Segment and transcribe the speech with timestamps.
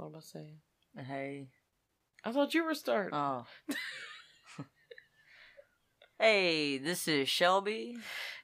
[0.00, 0.56] What am I saying?
[0.96, 1.48] Hey.
[2.24, 3.12] I thought you were starting.
[3.12, 3.44] Oh.
[6.18, 7.98] hey, this is Shelby,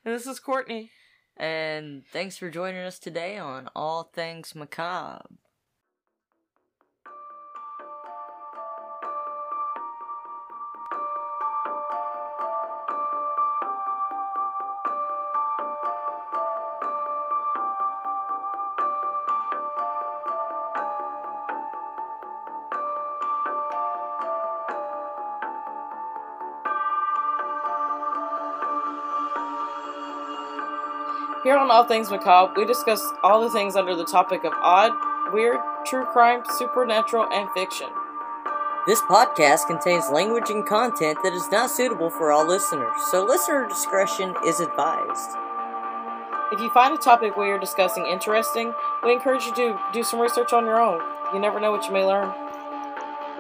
[0.05, 0.91] and this is Courtney.
[1.35, 5.25] and thanks for joining us today on All Things Macabre.
[31.67, 34.93] On All Things Macabre, we discuss all the things under the topic of odd,
[35.33, 37.89] weird, true crime, supernatural, and fiction.
[38.87, 43.69] This podcast contains language and content that is not suitable for all listeners, so listener
[43.69, 45.31] discretion is advised.
[46.53, 50.21] If you find a topic we are discussing interesting, we encourage you to do some
[50.21, 51.01] research on your own.
[51.35, 52.33] You never know what you may learn.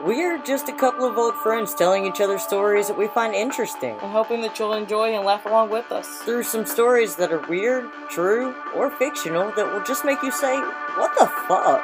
[0.07, 3.35] We are just a couple of old friends telling each other stories that we find
[3.35, 3.99] interesting.
[4.01, 6.07] And hoping that you'll enjoy and laugh along with us.
[6.19, 10.61] Through some stories that are weird, true, or fictional that will just make you say,
[10.95, 11.83] What the fuck?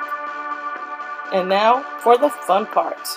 [1.32, 3.08] And now for the fun part.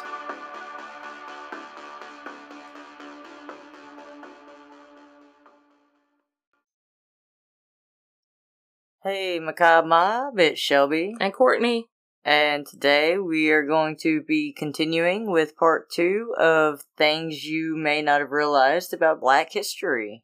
[9.04, 11.14] Hey, Macabre Mob, it's Shelby.
[11.20, 11.90] And Courtney,
[12.26, 18.02] And today we are going to be continuing with part two of things you may
[18.02, 20.24] not have realized about black history.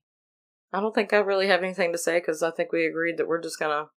[0.73, 3.27] I don't think I really have anything to say because I think we agreed that
[3.27, 3.89] we're just gonna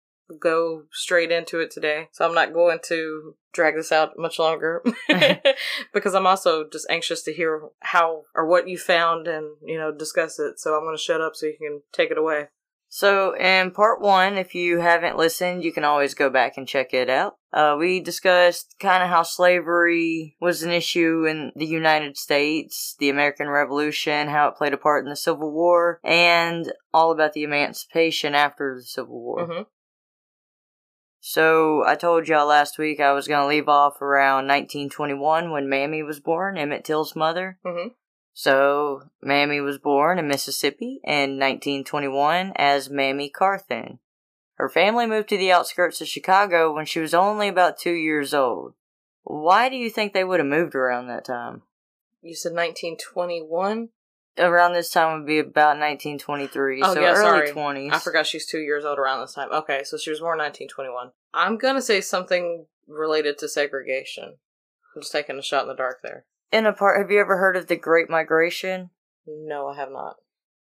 [0.40, 2.08] go straight into it today.
[2.10, 4.82] So I'm not going to drag this out much longer
[5.94, 9.92] because I'm also just anxious to hear how or what you found and you know
[9.92, 10.58] discuss it.
[10.58, 12.48] So I'm gonna shut up so you can take it away.
[12.88, 16.92] So, in part one, if you haven't listened, you can always go back and check
[16.92, 17.36] it out.
[17.52, 23.10] Uh, we discussed kind of how slavery was an issue in the United States, the
[23.10, 27.42] American Revolution, how it played a part in the Civil War, and all about the
[27.42, 29.46] emancipation after the Civil War.
[29.46, 29.62] hmm
[31.20, 35.68] So, I told y'all last week I was going to leave off around 1921 when
[35.68, 37.58] Mammy was born, Emmett Till's mother.
[37.64, 37.88] hmm
[38.32, 43.98] So, Mammy was born in Mississippi in 1921 as Mammy Carthan.
[44.62, 48.32] Her family moved to the outskirts of Chicago when she was only about two years
[48.32, 48.74] old.
[49.24, 51.62] Why do you think they would have moved around that time?
[52.22, 53.88] You said 1921.
[54.38, 57.50] Around this time would be about 1923, Oh, so yeah, early sorry.
[57.50, 57.92] 20s.
[57.92, 59.50] I forgot she's two years old around this time.
[59.50, 61.10] Okay, so she was born 1921.
[61.34, 64.36] I'm gonna say something related to segregation.
[64.94, 66.24] I'm just taking a shot in the dark there.
[66.52, 68.90] In a part, have you ever heard of the Great Migration?
[69.26, 70.18] No, I have not.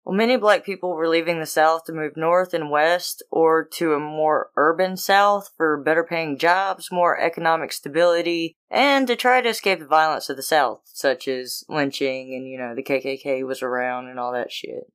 [0.08, 3.92] Well, many black people were leaving the South to move north and west or to
[3.94, 9.50] a more urban South for better paying jobs, more economic stability, and to try to
[9.50, 13.62] escape the violence of the South, such as lynching and, you know, the KKK was
[13.62, 14.86] around and all that shit.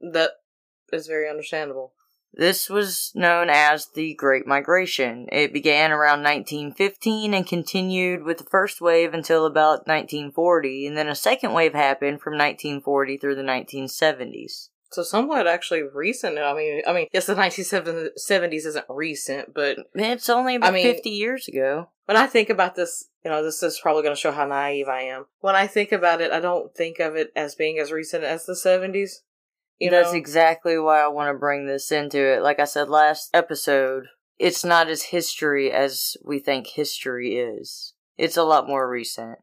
[0.00, 0.30] That
[0.92, 1.94] is very understandable.
[2.34, 5.28] This was known as the Great Migration.
[5.30, 11.08] It began around 1915 and continued with the first wave until about 1940, and then
[11.08, 14.68] a second wave happened from 1940 through the 1970s.
[14.90, 16.38] So somewhat actually recent.
[16.38, 20.84] I mean, I mean, yes, the 1970s isn't recent, but It's only about I mean-
[20.84, 21.88] 50 years ago.
[22.06, 24.88] when I think about this, you know, this is probably going to show how naive
[24.88, 25.26] I am.
[25.40, 28.44] When I think about it, I don't think of it as being as recent as
[28.44, 29.20] the 70s.
[29.82, 32.42] You That's exactly why I want to bring this into it.
[32.42, 34.04] Like I said last episode,
[34.38, 37.94] it's not as history as we think history is.
[38.16, 39.38] It's a lot more recent.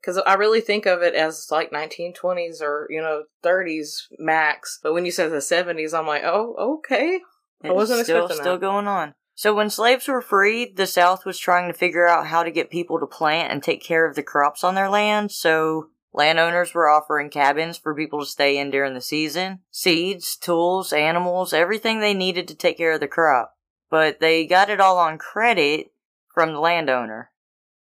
[0.00, 4.78] because I really think of it as like 1920s or you know 30s max.
[4.82, 7.20] But when you said the 70s, I'm like, oh, okay.
[7.64, 8.60] I wasn't it's still, expecting still that.
[8.60, 9.14] going on.
[9.34, 12.70] So when slaves were freed, the South was trying to figure out how to get
[12.70, 15.30] people to plant and take care of the crops on their land.
[15.32, 20.92] So landowners were offering cabins for people to stay in during the season, seeds, tools,
[20.92, 23.54] animals, everything they needed to take care of the crop.
[23.90, 25.92] But they got it all on credit
[26.34, 27.30] from the landowner.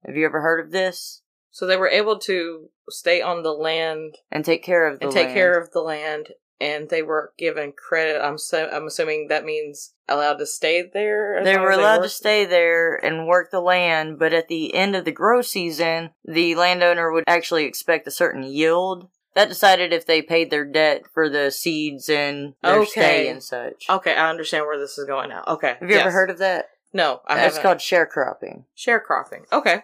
[0.04, 1.22] Have you ever heard of this?
[1.50, 5.14] So they were able to stay on the land And take care of the and
[5.14, 5.36] take land.
[5.36, 6.30] care of the land,
[6.60, 8.20] and they were given credit.
[8.22, 11.42] I'm so I'm assuming that means allowed to stay there.
[11.42, 15.04] They were allowed to stay there and work the land, but at the end of
[15.04, 19.08] the grow season, the landowner would actually expect a certain yield.
[19.34, 22.90] That decided if they paid their debt for the seeds and their Okay.
[22.90, 23.86] stay and such.
[23.90, 25.42] Okay, I understand where this is going now.
[25.48, 26.68] Okay, Have you ever heard of that?
[26.92, 27.62] No, I That's haven't.
[27.62, 28.64] called sharecropping.
[28.76, 29.50] sharecropping.
[29.52, 29.82] Okay,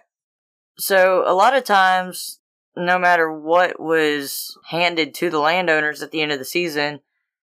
[0.78, 2.38] So a lot of times,
[2.76, 7.00] no matter what was handed to the landowners at the end of the season,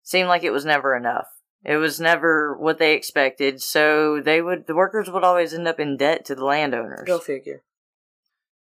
[0.04, 1.28] seemed like it was never enough.
[1.64, 5.80] It was never what they expected, so they would the workers would always end up
[5.80, 7.06] in debt to the landowners.
[7.06, 7.64] Go figure.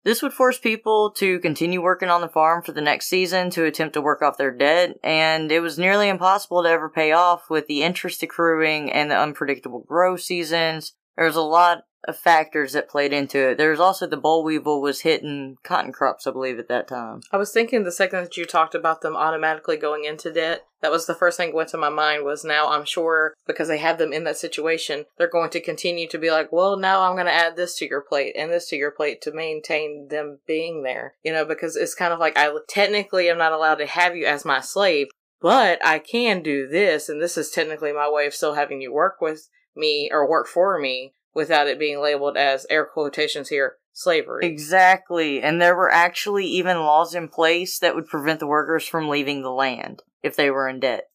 [0.05, 3.65] This would force people to continue working on the farm for the next season to
[3.65, 7.49] attempt to work off their debt, and it was nearly impossible to ever pay off
[7.49, 10.93] with the interest accruing and the unpredictable grow seasons.
[11.15, 13.57] There was a lot of factors that played into it.
[13.57, 17.21] There was also the boll weevil was hitting cotton crops, I believe, at that time.
[17.31, 20.91] I was thinking the second that you talked about them automatically going into debt, that
[20.91, 23.79] was the first thing that went to my mind was now I'm sure because they
[23.79, 27.15] have them in that situation, they're going to continue to be like, well, now I'm
[27.15, 30.39] going to add this to your plate and this to your plate to maintain them
[30.45, 31.15] being there.
[31.23, 34.25] You know, because it's kind of like I technically am not allowed to have you
[34.25, 35.07] as my slave,
[35.41, 38.93] but I can do this, and this is technically my way of still having you
[38.93, 43.75] work with me or work for me without it being labeled as air quotations here
[43.93, 44.45] slavery.
[44.45, 45.41] Exactly.
[45.41, 49.41] And there were actually even laws in place that would prevent the workers from leaving
[49.41, 51.09] the land if they were in debt.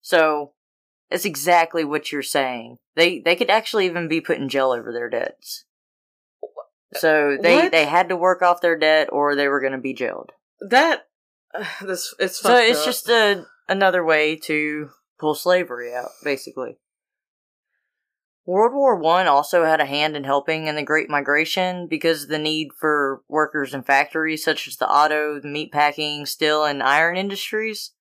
[0.00, 0.52] So
[1.10, 2.78] that's exactly what you're saying.
[2.96, 5.64] They they could actually even be put in jail over their debts.
[6.94, 7.72] So they What?
[7.72, 10.32] they had to work off their debt or they were going to be jailed.
[10.60, 11.06] That
[11.54, 12.84] uh, this it's So it's up.
[12.84, 16.78] just a another way to pull slavery out, basically.
[18.48, 22.28] World War One also had a hand in helping in the Great Migration because of
[22.30, 27.18] the need for workers in factories such as the auto, the meatpacking, steel, and iron
[27.18, 27.92] industries.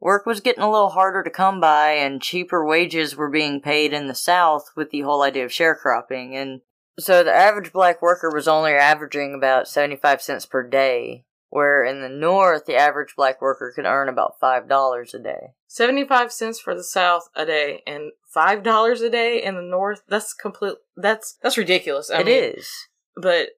[0.00, 3.92] Work was getting a little harder to come by, and cheaper wages were being paid
[3.92, 6.32] in the South with the whole idea of sharecropping.
[6.36, 6.62] And
[6.98, 12.00] so the average black worker was only averaging about 75 cents per day, where in
[12.00, 15.52] the North, the average black worker could earn about $5 a day.
[15.66, 20.02] 75 cents for the south a day and $5 a day in the north.
[20.08, 22.10] That's complete that's that's ridiculous.
[22.10, 22.68] I It mean, is.
[23.16, 23.50] but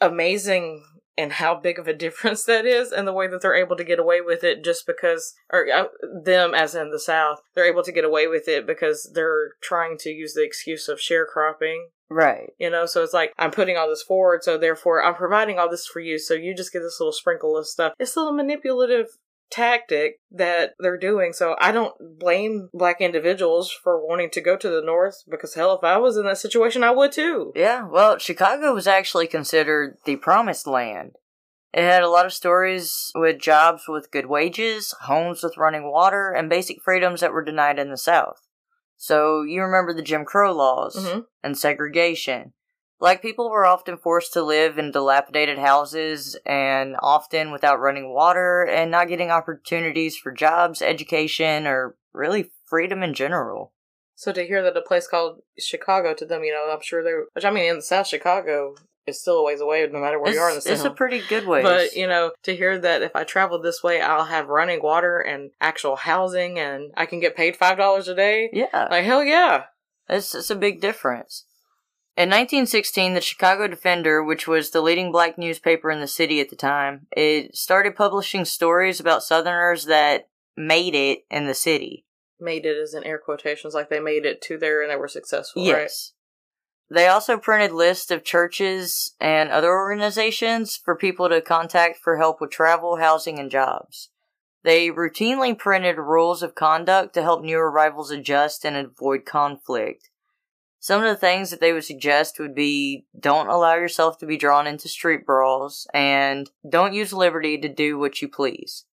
[0.00, 0.84] amazing
[1.16, 3.84] in how big of a difference that is and the way that they're able to
[3.84, 5.86] get away with it just because or uh,
[6.24, 9.96] them as in the south they're able to get away with it because they're trying
[9.98, 12.50] to use the excuse of sharecropping Right.
[12.58, 15.68] you know so it's like i'm putting all this forward so therefore i'm providing all
[15.68, 18.32] this for you so you just get this little sprinkle of stuff it's a little
[18.34, 19.08] manipulative
[19.50, 24.68] tactic that they're doing so i don't blame black individuals for wanting to go to
[24.68, 28.18] the north because hell if i was in that situation i would too Yeah, well,
[28.18, 31.12] Chicago was actually considered the promised land.
[31.72, 36.30] It had a lot of stories with jobs with good wages, homes with running water,
[36.30, 38.46] and basic freedoms that were denied in the South.
[38.96, 41.26] So, you remember the Jim Crow laws Mhm.
[41.42, 42.52] and segregation.
[43.00, 48.64] Black people were often forced to live in dilapidated houses and often without running water
[48.64, 53.72] and not getting opportunities for jobs, education, or really freedom in general.
[54.16, 57.26] So to hear that a place called Chicago to them, you know, I'm sure they're.
[57.34, 58.74] Which I mean, in the South, Chicago
[59.06, 60.90] is still a ways away, no matter where it's, you are in the it's a
[60.90, 61.62] pretty good way.
[61.62, 65.20] But you know, to hear that if I travel this way, I'll have running water
[65.20, 68.50] and actual housing, and I can get paid five dollars a day.
[68.52, 68.88] yeah.
[68.90, 69.66] Like hell yeah!
[70.08, 71.44] It's, it's a big difference.
[72.18, 76.48] In 1916, the Chicago Defender, which was the leading black newspaper in the city at
[76.50, 82.06] the time, it started publishing stories about Southerners that made it in the city.
[82.40, 85.06] Made it as in air quotations, like they made it to there and they were
[85.06, 85.62] successful.
[85.62, 85.82] Right?
[85.82, 86.12] Yes.
[86.90, 92.40] They also printed lists of churches and other organizations for people to contact for help
[92.40, 94.10] with travel, housing, and jobs.
[94.64, 100.10] They routinely printed rules of conduct to help new arrivals adjust and avoid conflict.
[100.80, 104.36] Some of the things that they would suggest would be don't allow yourself to be
[104.36, 108.84] drawn into street brawls and don't use liberty to do what you please.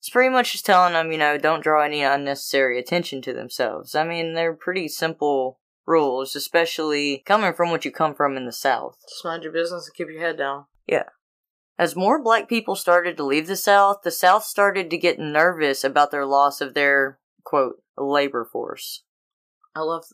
[0.00, 3.94] It's pretty much just telling them, you know, don't draw any unnecessary attention to themselves.
[3.94, 8.52] I mean, they're pretty simple rules, especially coming from what you come from in the
[8.52, 8.96] South.
[9.08, 10.66] Just mind your business and keep your head down.
[10.86, 11.08] Yeah.
[11.78, 15.84] As more black people started to leave the South, the South started to get nervous
[15.84, 19.04] about their loss of their, quote, labor force.
[19.74, 20.04] I love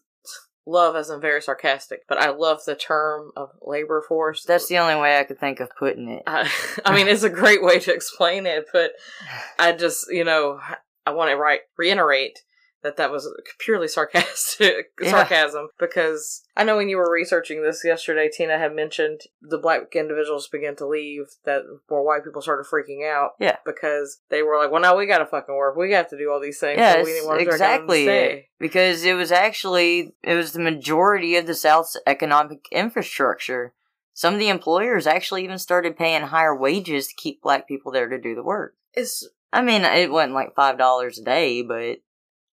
[0.66, 4.44] love as in very sarcastic, but I love the term of labor force.
[4.44, 6.23] That's the only way I could think of putting it.
[6.26, 6.50] I,
[6.85, 8.92] I mean, it's a great way to explain it, but
[9.59, 10.61] I just, you know,
[11.06, 12.40] I want to right, reiterate
[12.84, 15.10] that that was purely sarcastic Yeah.
[15.10, 19.96] sarcasm because I know when you were researching this yesterday, Tina had mentioned the black
[19.96, 23.30] individuals began to leave that more white people started freaking out.
[23.40, 23.56] Yeah.
[23.66, 25.74] because they were like, "Well, now we got to fucking work.
[25.76, 26.78] We have to do all these things.
[26.78, 28.28] Yeah, so we it's need more exactly to it.
[28.28, 33.72] stay." Because it was actually, it was the majority of the South's economic infrastructure.
[34.12, 38.08] Some of the employers actually even started paying higher wages to keep black people there
[38.08, 38.74] to do the work.
[38.92, 41.98] It's I mean, it wasn't like $5 a day, but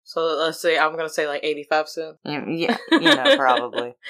[0.06, 2.16] so let's say I'm gonna say like eighty five cent.
[2.24, 3.94] Yeah, yeah, you know, probably.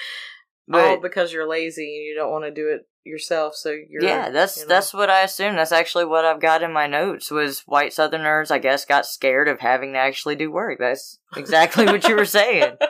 [0.72, 4.02] oh, But because you're lazy and you don't want to do it yourself, so you're
[4.02, 4.68] yeah, that's you know.
[4.68, 5.56] that's what I assume.
[5.56, 7.30] That's actually what I've got in my notes.
[7.30, 10.78] Was white Southerners, I guess, got scared of having to actually do work.
[10.78, 12.76] That's exactly what you were saying.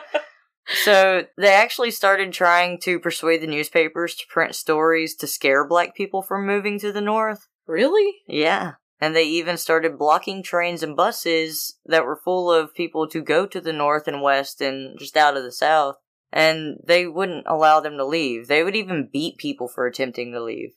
[0.83, 5.95] So they actually started trying to persuade the newspapers to print stories to scare black
[5.95, 7.47] people from moving to the north.
[7.67, 8.17] really?
[8.27, 8.73] Yeah.
[8.99, 13.45] And they even started blocking trains and buses that were full of people to go
[13.45, 15.97] to the north and west and just out of the south.
[16.33, 18.47] And they wouldn't allow them to leave.
[18.47, 20.71] They would even beat people for attempting to leave.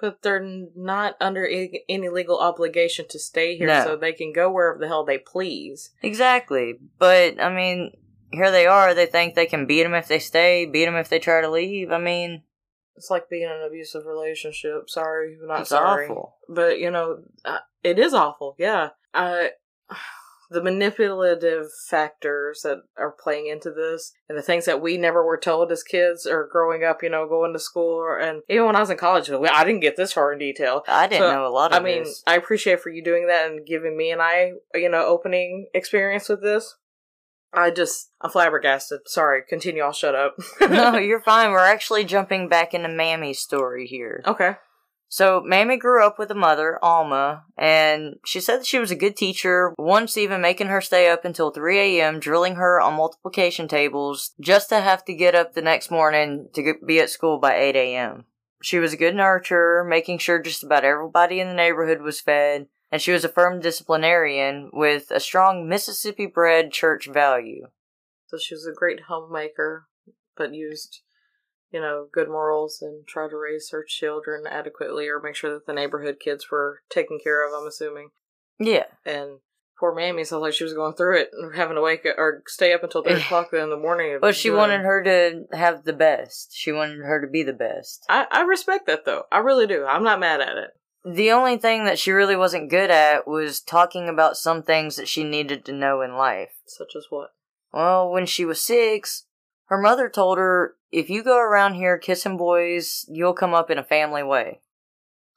[0.00, 3.84] But they're not under any legal obligation to stay here, No.
[3.84, 5.90] so they can go wherever the hell they please.
[6.02, 6.74] Exactly.
[6.98, 7.92] But, I mean,
[8.32, 8.94] here they are.
[8.94, 11.50] They think they can beat them if they stay, beat them if they try to
[11.50, 11.92] leave.
[11.92, 12.42] I mean,
[13.00, 14.90] It's like being in an abusive relationship.
[14.90, 16.04] Sorry, not it's sorry.
[16.04, 16.34] awful.
[16.50, 17.20] But you know,
[17.82, 18.54] it is awful.
[18.58, 19.52] Yeah, I.
[20.52, 25.38] The manipulative factors that are playing into this, and the things that we never were
[25.38, 28.74] told as kids or growing up, you know, going to school, or, and even when
[28.74, 30.82] I was in college, I didn't get this far in detail.
[30.88, 32.24] I didn't So, know a lot of I mean, this.
[32.26, 36.28] I appreciate for you doing that and giving me and I, you know, opening experience
[36.28, 36.74] with this.
[37.52, 39.00] I just, I'm flabbergasted.
[39.06, 39.82] Sorry, continue.
[39.82, 40.36] I'll shut up.
[40.60, 41.50] no, you're fine.
[41.50, 44.22] We're actually jumping back into Mammy's story here.
[44.26, 44.54] okay.
[45.12, 48.96] So, Mammy grew up with a mother, Alma, and she said that she was a
[48.96, 53.66] good teacher, once even making her stay up until 3 a.m., drilling her on multiplication
[53.66, 57.56] tables, just to have to get up the next morning to be at school by
[57.56, 58.24] 8 a.m.
[58.62, 62.68] She was a good nurturer, making sure just about everybody in the neighborhood was fed,
[62.90, 67.66] and she was a firm disciplinarian with a strong Mississippi bred church value.
[68.26, 69.86] So she was a great homemaker,
[70.36, 71.00] but used,
[71.72, 75.66] you know, good morals and tried to raise her children adequately or make sure that
[75.66, 78.10] the neighborhood kids were taken care of, I'm assuming.
[78.58, 78.84] Yeah.
[79.04, 79.38] And
[79.78, 82.42] poor Mammy sounds like she was going through it and having to wake up or
[82.46, 84.18] stay up until 3 o'clock in the morning.
[84.20, 86.50] But she doing- wanted her to have the best.
[86.54, 88.04] She wanted her to be the best.
[88.08, 89.24] I, I respect that, though.
[89.32, 89.84] I really do.
[89.84, 90.70] I'm not mad at it.
[91.04, 95.08] The only thing that she really wasn't good at was talking about some things that
[95.08, 96.50] she needed to know in life.
[96.66, 97.32] Such as what?
[97.72, 99.24] Well, when she was six,
[99.66, 103.78] her mother told her, if you go around here kissing boys, you'll come up in
[103.78, 104.60] a family way.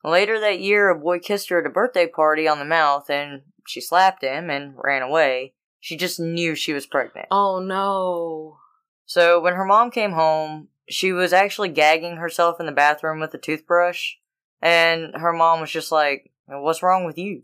[0.04, 3.44] Later that year, a boy kissed her at a birthday party on the mouth and
[3.66, 5.54] she slapped him and ran away.
[5.80, 7.28] She just knew she was pregnant.
[7.32, 8.58] Oh, no.
[9.06, 13.34] So when her mom came home, she was actually gagging herself in the bathroom with
[13.34, 14.16] a toothbrush,
[14.64, 17.44] and her mom was just like, "What's wrong with you?"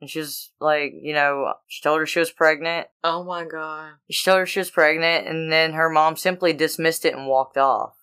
[0.00, 2.88] And she's like, you know, she told her she was pregnant.
[3.02, 3.92] Oh, my God.
[4.10, 7.56] She told her she was pregnant, and then her mom simply dismissed it and walked
[7.56, 7.94] off.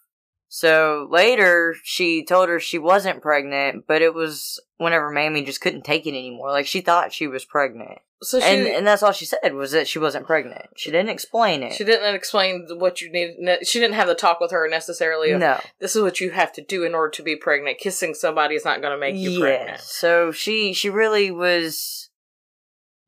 [0.54, 5.86] So later, she told her she wasn't pregnant, but it was whenever Mammy just couldn't
[5.86, 6.52] take it anymore.
[6.52, 9.72] Like she thought she was pregnant, So she, and and that's all she said was
[9.72, 10.66] that she wasn't pregnant.
[10.76, 11.72] She didn't explain it.
[11.72, 13.38] she didn't explain what you needed.
[13.40, 15.58] ne- She didn't have the talk with her necessarily of no.
[15.80, 17.78] this is what you have to do in order to be pregnant.
[17.78, 19.80] Kissing somebody is not going to make you pregnant.
[19.80, 22.10] So she she really was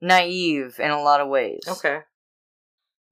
[0.01, 1.59] naive in a lot of ways.
[1.67, 1.99] Okay.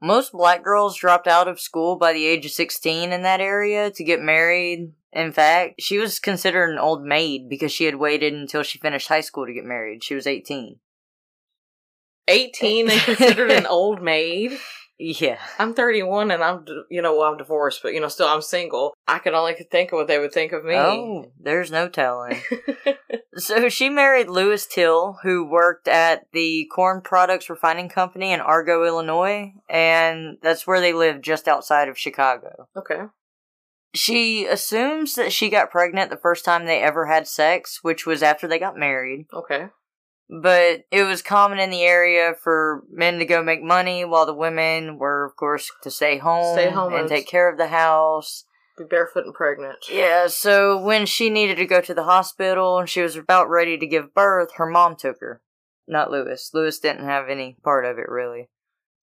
[0.02, 3.92] Most black girls dropped out of school by the age of 16 in that area
[3.92, 4.94] to get married.
[5.14, 9.10] In fact, she was considered an old maid because she had waited until she finished
[9.10, 10.04] high school to get married.
[10.04, 10.80] She was 18.
[12.28, 14.58] 18 and considered an old maid.
[15.02, 15.40] Yeah.
[15.60, 18.94] I'm 31 and I'm, you know, well, I'm divorced, but, you know, still I'm single.
[19.08, 20.76] I could only think of what they would think of me.
[20.76, 22.42] Oh, there's no telling.
[23.38, 28.84] So she married Lewis Till, who worked at the Corn Products Refining Company in Argo,
[28.86, 32.68] Illinois, and that's where they lived just outside of Chicago.
[32.76, 33.04] okay.
[33.94, 38.22] She assumes that she got pregnant the first time they ever had sex, which was
[38.22, 39.28] after they got married.
[39.34, 39.68] Okay.
[40.32, 44.34] But it was common in the area for men to go make money while the
[44.34, 47.68] women were, of course, to stay home, Stay home and and- take care of the
[47.68, 48.46] house.
[48.78, 49.80] Be barefoot and pregnant.
[49.92, 53.78] Yeah, so when she needed to go to the hospital and she was about ready
[53.78, 55.42] to give birth, her mom took her.
[55.86, 56.52] Not Lewis.
[56.54, 58.50] Lewis didn't have any part of it, really.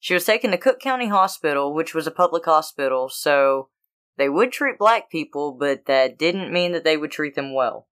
[0.01, 3.69] She was taken to Cook County Hospital, which was a public hospital, so
[4.17, 7.87] they would treat black people, but that didn't mean that they would treat them well.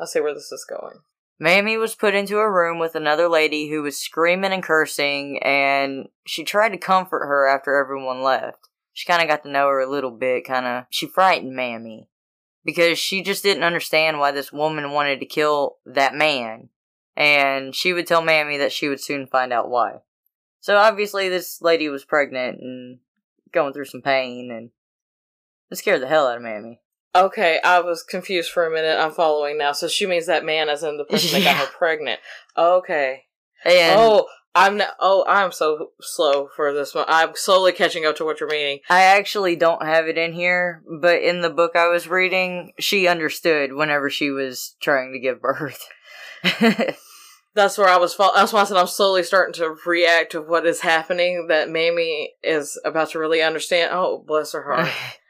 [0.00, 1.00] I see where this is going.
[1.40, 6.08] Mammy was put into a room with another lady who was screaming and cursing, and
[6.26, 8.68] she tried to comfort her after everyone left.
[8.92, 10.84] She kind of got to know her a little bit, kind of.
[10.90, 12.08] She frightened Mammy
[12.64, 16.70] because she just didn't understand why this woman wanted to kill that man,
[17.16, 19.98] and she would tell Mammy that she would soon find out why.
[20.60, 22.98] So obviously, this lady was pregnant and
[23.52, 24.70] going through some pain, and
[25.70, 26.80] it scared the hell out of Mammy.
[27.14, 28.98] Okay, I was confused for a minute.
[28.98, 29.72] I'm following now.
[29.72, 32.20] So she means that man as in the person that got her pregnant.
[32.56, 33.24] Okay.
[33.64, 37.06] And oh, I'm not, oh, I'm so slow for this one.
[37.08, 38.80] I'm slowly catching up to what you're meaning.
[38.88, 43.08] I actually don't have it in here, but in the book I was reading, she
[43.08, 45.88] understood whenever she was trying to give birth.
[47.54, 48.14] That's where I was.
[48.14, 51.48] Fall- that's why I said I'm slowly starting to react to what is happening.
[51.48, 53.90] That Mamie is about to really understand.
[53.92, 54.88] Oh, bless her heart.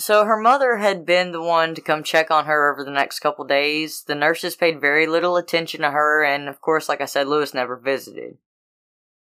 [0.00, 3.20] So her mother had been the one to come check on her over the next
[3.20, 4.02] couple days.
[4.02, 7.52] The nurses paid very little attention to her, and of course, like I said, Lewis
[7.52, 8.38] never visited.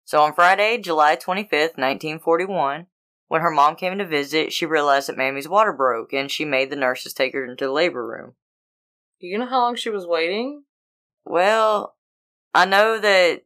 [0.05, 2.87] So on Friday, July 25th, 1941,
[3.29, 6.71] when her mom came to visit, she realized that Mammy's water broke, and she made
[6.71, 8.35] the nurses take her into the labor room.
[9.21, 10.65] Do you know how long she was waiting?
[11.25, 11.95] Well,
[12.53, 13.43] I know that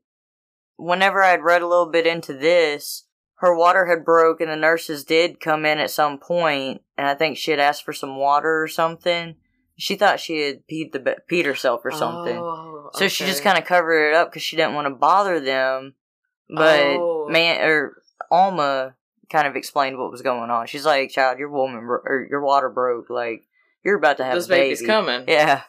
[0.76, 3.04] whenever I'd read a little bit into this,
[3.40, 7.14] her water had broke and the nurses did come in at some point and I
[7.14, 9.36] think she had asked for some water or something.
[9.76, 12.36] She thought she had peed the peed herself or something.
[12.36, 15.40] Oh, So she just kind of covered it up because she didn't want to bother
[15.40, 15.94] them.
[16.48, 17.28] But Oh.
[17.30, 18.94] man, or Alma
[19.32, 20.66] kind of explained what was going on.
[20.66, 23.08] She's like, "Child, your woman bro- or your water broke.
[23.08, 23.46] Like
[23.84, 24.64] you're about to have this a baby.
[24.74, 25.24] baby's coming.
[25.28, 25.62] Yeah.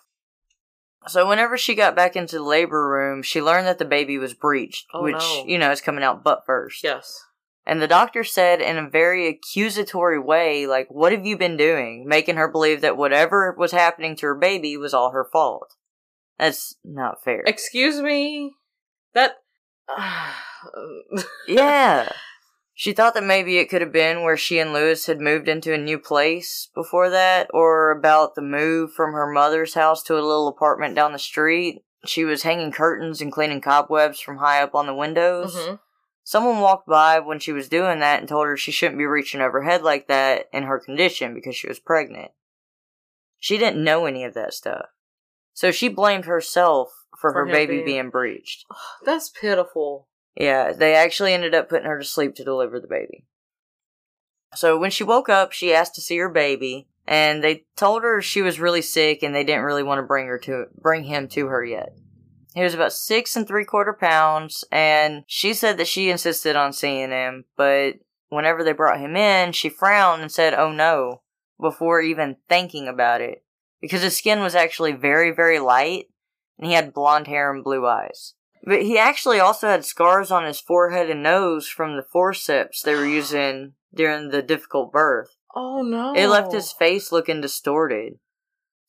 [1.07, 4.33] So whenever she got back into the labor room, she learned that the baby was
[4.33, 5.45] breached, Oh, which no.
[5.47, 6.83] you know is coming out butt first.
[6.83, 7.23] Yes.
[7.65, 12.05] And the doctor said in a very accusatory way, like, "What have you been doing?"
[12.07, 15.75] Making her believe that whatever was happening to her baby was all her fault.
[16.39, 17.43] That's not fair.
[17.45, 18.55] Excuse me.
[19.13, 19.37] That.
[21.47, 22.11] yeah.
[22.73, 25.71] She thought that maybe it could have been where she and Lewis had moved into
[25.71, 30.25] a new place before that, or about the move from her mother's house to a
[30.25, 31.83] little apartment down the street.
[32.05, 35.55] She was hanging curtains and cleaning cobwebs from high up on the windows.
[35.55, 35.79] Mhm.
[36.23, 39.41] Someone walked by when she was doing that and told her she shouldn't be reaching
[39.41, 42.31] overhead like that in her condition because she was pregnant.
[43.39, 44.85] She didn't know any of that stuff.
[45.53, 48.65] So she blamed herself for, For her baby being- being breached.
[49.05, 50.07] That's pitiful.
[50.35, 53.25] Yeah, they actually ended up putting her to sleep to deliver the baby.
[54.55, 58.21] So when she woke up, she asked to see her baby, and they told her
[58.21, 61.27] she was really sick and they didn't really want to bring her to bring him
[61.29, 61.93] to her yet.
[62.53, 66.73] He was about six and three quarter pounds, and she said that she insisted on
[66.73, 67.93] seeing him, but
[68.29, 71.21] whenever they brought him in, she frowned and said, "Oh no,"
[71.59, 73.43] before even thinking about it,
[73.79, 76.07] because his skin was actually very, very light,
[76.57, 78.33] and he had blonde hair and blue eyes.
[78.63, 82.95] But he actually also had scars on his forehead and nose from the forceps they
[82.95, 85.35] were using during the difficult birth.
[85.55, 86.13] Oh no.
[86.13, 88.19] It left his face looking distorted.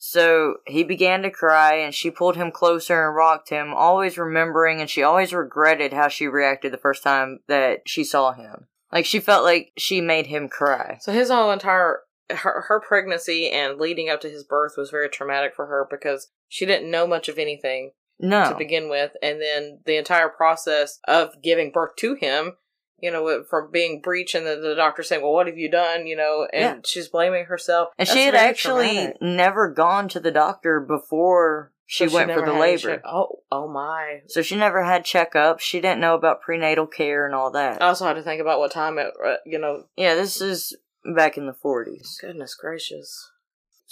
[0.04, 4.80] So he began to cry, and she pulled him closer and rocked him, always remembering,
[4.80, 8.66] and she always regretted how she reacted the first time that she saw him.
[8.90, 10.98] Like she felt like she made him cry.
[11.00, 15.08] So his whole entire her her pregnancy and leading up to his birth was very
[15.08, 18.50] traumatic for her because she didn't know much of anything No.
[18.50, 22.56] to begin with, and then the entire process of giving birth to him,
[23.02, 26.06] you know, from being breached and then the doctor saying, "Well, what have you done?"
[26.06, 26.80] You know, and Yeah.
[26.84, 27.88] she's blaming herself.
[27.98, 29.20] and That's she had actually traumatic.
[29.20, 32.78] never gone to the doctor before she So went for the labor.
[32.96, 34.22] check- Oh, oh my!
[34.28, 35.60] So she never had checkups.
[35.60, 37.82] She didn't know about prenatal care and all that.
[37.82, 39.84] I also had to think about what time it, uh, you know.
[39.96, 42.18] yeah, this is back in the 40s.
[42.20, 43.31] Goodness gracious!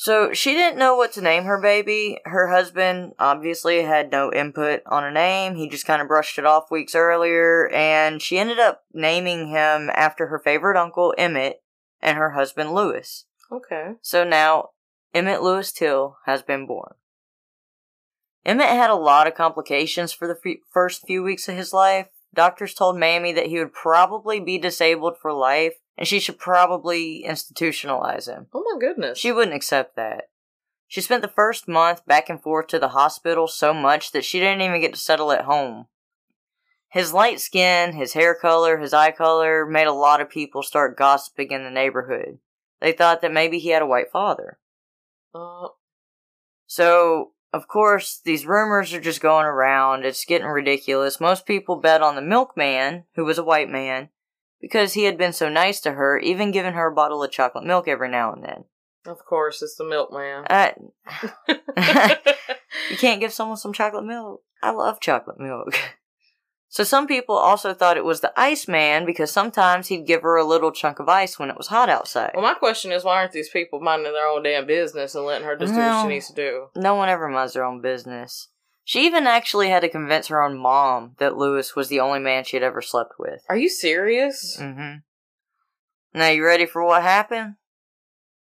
[0.01, 2.21] So she didn't know what to name her baby.
[2.25, 5.57] Her husband obviously had no input on a name.
[5.57, 9.91] He just kind of brushed it off weeks earlier, and she ended up naming him
[9.93, 11.63] after her favorite uncle, Emmett,
[12.01, 13.27] and her husband, Lewis.
[13.53, 13.97] Okay.
[14.01, 14.71] So now,
[15.13, 16.95] Emmett Lewis Till has been born.
[18.47, 22.07] Emmett had a lot of complications for the f- first few weeks of his life.
[22.33, 27.23] Doctors told Mammy that he would probably be disabled for life, and she should probably
[27.29, 28.47] institutionalize him.
[28.55, 29.19] Oh my goodness!
[29.19, 30.31] She wouldn't accept that.
[30.89, 34.41] She spent the first month back and forth to the hospital so much that she
[34.41, 35.87] didn't even get to settle at home.
[36.89, 40.97] His light skin, his hair color, his eye color made a lot of people start
[40.97, 42.39] gossiping in the neighborhood.
[42.81, 44.59] They thought that maybe he had a white father.
[45.33, 45.69] Uh,
[46.67, 50.05] So, of course, these rumors are just going around.
[50.05, 51.21] It's getting ridiculous.
[51.21, 54.09] Most people bet on the milkman, who was a white man,
[54.61, 57.65] because he had been so nice to her, even giving her a bottle of chocolate
[57.65, 58.65] milk every now and then.
[59.07, 60.45] of course, it's the milkman.
[60.49, 60.71] Uh,
[62.91, 64.43] you can't give someone some chocolate milk.
[64.63, 65.75] I love chocolate milk.
[66.73, 70.45] So some people also thought it was the Iceman because sometimes he'd give her a
[70.45, 72.31] little chunk of ice when it was hot outside.
[72.33, 75.49] well, my question is, why aren't these people minding their own damn business and letting
[75.49, 76.67] her just do what she needs to do?
[76.77, 78.50] No one ever minds their own business.
[78.91, 82.43] She even actually had to convince her own mom that Lewis was the only man
[82.43, 83.45] she had ever slept with.
[83.49, 84.57] Are you serious?
[84.61, 84.97] Mm-hmm.
[86.13, 87.55] Now you ready for what happened?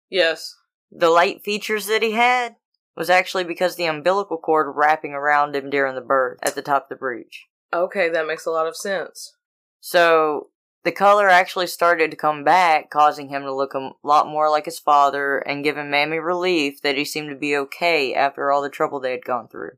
[0.10, 0.56] Yes.
[0.90, 2.56] The light features that he had
[2.96, 6.84] was actually because the umbilical cord wrapping around him during the birth at the top
[6.84, 7.48] of the breech.
[7.74, 9.36] Okay, that makes a lot of sense.
[9.82, 10.52] So
[10.86, 14.64] the color actually started to come back, causing him to look a lot more like
[14.64, 18.70] his father and giving Mammy relief that he seemed to be okay after all the
[18.70, 19.72] trouble they had gone through.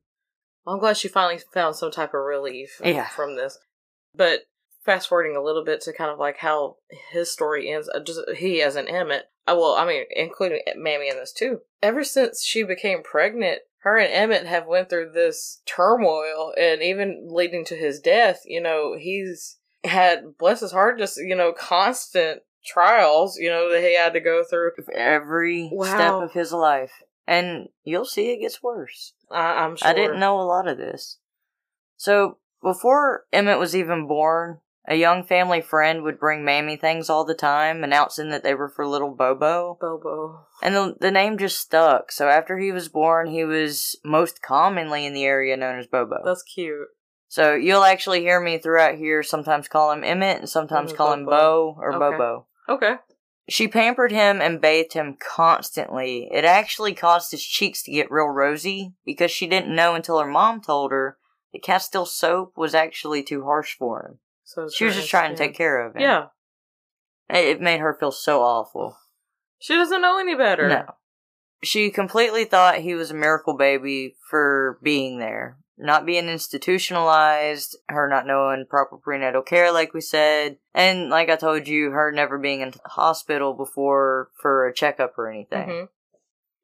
[0.65, 3.07] Well, I'm glad she finally found some type of relief Yeah.
[3.09, 3.57] from this.
[4.15, 4.41] But
[4.83, 6.77] fast forwarding a little bit to kind of like how
[7.11, 9.29] his story ends, uh, just he as an Emmett.
[9.47, 11.61] uh, Well, I mean, including Mammy in this too.
[11.81, 17.27] Ever since she became pregnant, her and Emmett have went through this turmoil, and even
[17.31, 18.41] leading to his death.
[18.45, 23.37] You know, he's had bless his heart, just you know, constant trials.
[23.37, 24.71] You know that he had to go through.
[24.93, 25.95] Every Wow.
[25.95, 27.01] step of his life.
[27.29, 29.13] And you'll see it gets worse.
[29.29, 29.87] I, I'm sure.
[29.87, 31.19] I didn't know a lot of this.
[31.95, 37.25] So, before Emmett was even born, a young family friend would bring Mammy things all
[37.25, 39.77] the time, announcing that they were for little Bobo.
[39.79, 40.47] Bobo.
[40.63, 42.11] And the, the name just stuck.
[42.11, 46.23] So, after he was born, he was most commonly in the area known as Bobo.
[46.25, 46.87] That's cute.
[47.27, 51.13] So, you'll actually hear me throughout here sometimes call him Emmett and sometimes Mhm, call
[51.13, 51.75] him Bobo.
[51.75, 52.17] Bo or Okay.
[52.17, 52.47] Bobo.
[52.67, 52.95] Okay.
[53.49, 56.29] She pampered him and bathed him constantly.
[56.31, 60.29] It actually caused his cheeks to get real rosy because she didn't know until her
[60.29, 61.17] mom told her
[61.51, 64.19] that Castile soap was actually too harsh for him.
[64.43, 66.01] So She was just trying to take care of him.
[66.01, 66.25] Yeah.
[67.29, 68.97] It it made her feel so awful.
[69.59, 70.67] She doesn't know any better.
[70.69, 70.85] No.
[71.63, 75.57] She completely thought he was a miracle baby for being there.
[75.81, 81.37] Not being institutionalized, her not knowing proper prenatal care, like we said, and like I
[81.37, 85.69] told you, her never being in the hospital before for a checkup or anything.
[85.69, 85.89] Mhm.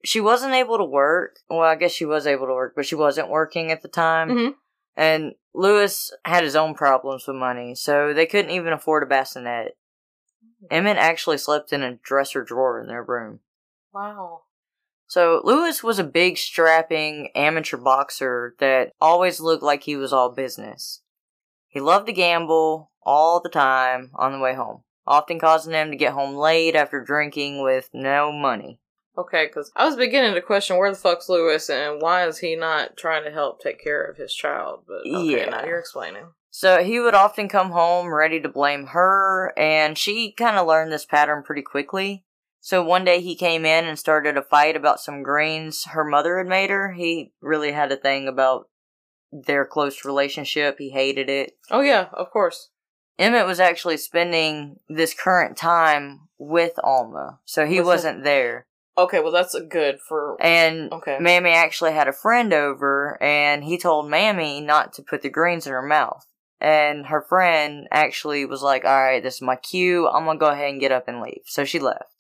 [0.04, 1.38] she wasn't able to work.
[1.50, 4.30] Well, I guess she was able to work, but she wasn't working at the time.
[4.30, 4.56] Mhm.
[4.96, 9.78] And Lewis had his own problems with money, so they couldn't even afford a bassinet.
[10.70, 13.40] Emmett actually slept in a dresser drawer in their room.
[13.94, 14.44] Wow.
[15.08, 20.30] So Lewis was a big, strapping amateur boxer that always looked like he was all
[20.34, 21.02] business.
[21.68, 25.98] He loved to gamble all the time on the way home, often causing him to
[25.98, 28.80] get home late after drinking with no money.
[29.18, 32.56] Okay, because I was beginning to question where the fuck's Lewis and why is he
[32.56, 34.84] not trying to help take care of his child?
[34.88, 35.50] But okay, Yeah.
[35.50, 36.28] now you're explaining.
[36.50, 40.92] So he would often come home ready to blame her, and she kind of learned
[40.92, 42.24] this pattern pretty quickly.
[42.66, 46.40] So one day he came in and started a fight about some greens her mother
[46.40, 46.94] had made her.
[46.94, 48.70] He really had a thing about
[49.32, 50.78] their close relationship.
[50.80, 51.60] He hated it.
[51.70, 52.72] Oh yeah, of course.
[53.20, 58.66] Emmett was actually spending this current time with Alma, so he wasn't there.
[58.98, 60.36] Okay, well that's good for.
[60.42, 61.20] And Okay.
[61.20, 65.68] Mammy actually had a friend over, and he told Mammy not to put the greens
[65.68, 66.26] in her mouth.
[66.60, 70.08] And her friend actually was like, Alright, this is my cue.
[70.08, 71.44] I'm gonna go ahead and get up and leave.
[71.46, 72.15] So she left.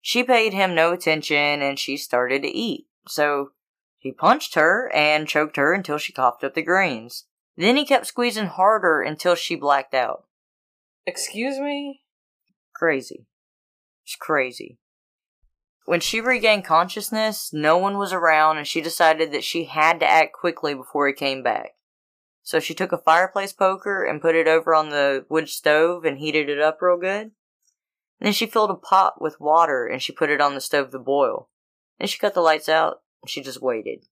[0.00, 2.86] She paid him no attention and she started to eat.
[3.06, 3.50] So
[3.98, 7.26] he punched her and choked her until she coughed up the greens.
[7.56, 10.24] Then he kept squeezing harder until she blacked out.
[11.06, 12.02] Excuse me.
[12.74, 13.26] Crazy.
[14.04, 14.78] It's crazy.
[15.84, 20.10] When she regained consciousness, no one was around and she decided that she had to
[20.10, 21.72] act quickly before he came back.
[22.42, 26.18] So she took a fireplace poker and put it over on the wood stove and
[26.18, 27.32] heated it up real good.
[28.20, 30.90] And then she filled a pot with water and she put it on the stove
[30.90, 31.48] to boil.
[31.98, 34.04] Then she cut the lights out and she just waited.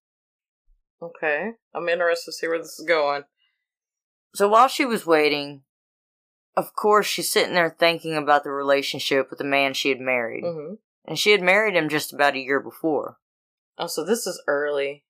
[1.03, 3.25] Okay, I'm interested to see where this is going.
[4.35, 5.62] So while she was waiting,
[6.57, 10.44] of course she's sitting there thinking about the relationship with the man she had married.
[10.44, 13.18] hmm And she had married him just about a year before.
[13.79, 15.05] Oh, so this is early.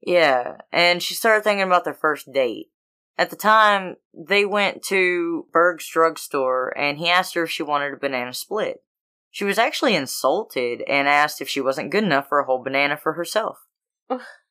[0.00, 2.68] Yeah, and she started thinking about their first date.
[3.16, 7.92] At the time, they went to Berg's drugstore and he asked her if she wanted
[7.92, 8.82] a banana split.
[9.30, 12.96] She was actually insulted and asked if she wasn't good enough for a whole banana
[12.96, 13.66] for herself.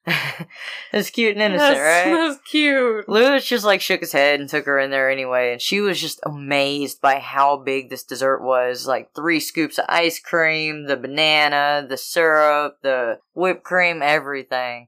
[0.91, 2.13] it's cute and innocent, that's, right?
[2.13, 3.08] That's cute.
[3.08, 6.02] Lewis just like shook his head and took her in there anyway, and she was
[6.02, 8.86] just amazed by how big this dessert was.
[8.86, 14.88] Like three scoops of ice cream, the banana, the syrup, the whipped cream, everything.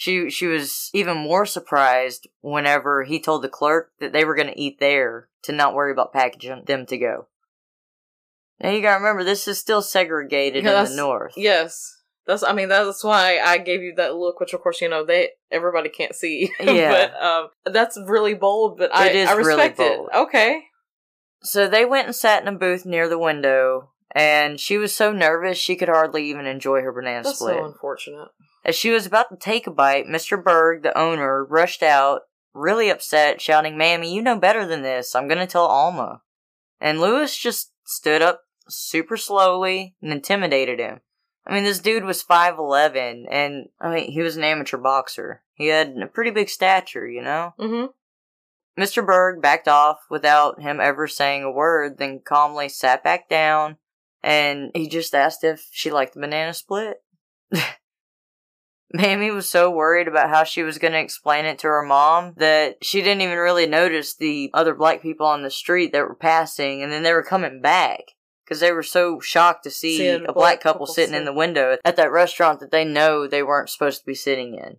[0.00, 4.46] She she was even more surprised whenever he told the clerk that they were going
[4.46, 7.26] to eat there to not worry about packaging them to go.
[8.60, 11.32] Now you gotta remember this is still segregated Yeah, in the north.
[11.36, 11.96] Yes.
[12.28, 15.04] That's I mean that's why I gave you that look, which of course you know
[15.04, 16.52] they everybody can't see.
[16.60, 17.08] Yeah.
[17.10, 20.10] but um that's really bold, but I, It is I really respect bold.
[20.14, 20.16] it.
[20.16, 20.62] Okay.
[21.42, 25.12] So they went and sat in a booth near the window, and she was so
[25.12, 27.56] nervous she could hardly even enjoy her banana That's split.
[27.56, 28.28] so unfortunate.
[28.64, 30.42] As she was about to take a bite, Mr.
[30.42, 35.14] Berg, the owner, rushed out, really upset, shouting, Mammy, you know better than this.
[35.14, 36.22] I'm gonna tell Alma.
[36.80, 41.00] And Lewis just stood up super slowly and intimidated him.
[41.46, 45.42] I mean, this dude was 5'11, and, I mean, he was an amateur boxer.
[45.54, 47.54] He had a pretty big stature, you know?
[47.58, 48.82] Mm-hmm.
[48.82, 49.04] Mr.
[49.04, 53.78] Berg backed off without him ever saying a word, then calmly sat back down
[54.22, 56.96] and he just asked if she liked the banana split.
[58.92, 62.32] Mammy was so worried about how she was going to explain it to her mom
[62.38, 66.14] that she didn't even really notice the other black people on the street that were
[66.14, 68.00] passing and then they were coming back
[68.48, 71.18] because they were so shocked to see Seeing a black black couple couple sitting sit-
[71.18, 74.54] in the window at that restaurant that they know they weren't supposed to be sitting
[74.54, 74.78] in.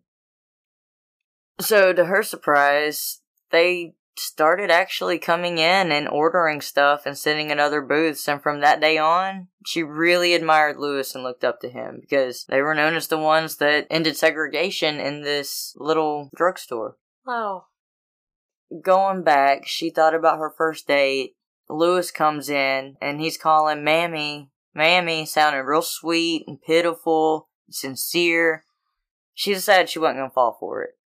[1.61, 3.19] So, to her surprise,
[3.51, 8.27] they started actually coming in and ordering stuff and sitting in other booths.
[8.27, 12.45] And from that day on, she really admired Lewis and looked up to him because
[12.49, 16.97] they were known as the ones that ended segregation in this little drugstore.
[17.25, 17.65] Wow.
[18.83, 21.35] Going back, she thought about her first date.
[21.69, 24.49] Lewis comes in and he's calling Mammy.
[24.73, 28.65] Mammy sounded real sweet and pitiful, sincere.
[29.33, 30.98] She decided she wasn't going to fall for it.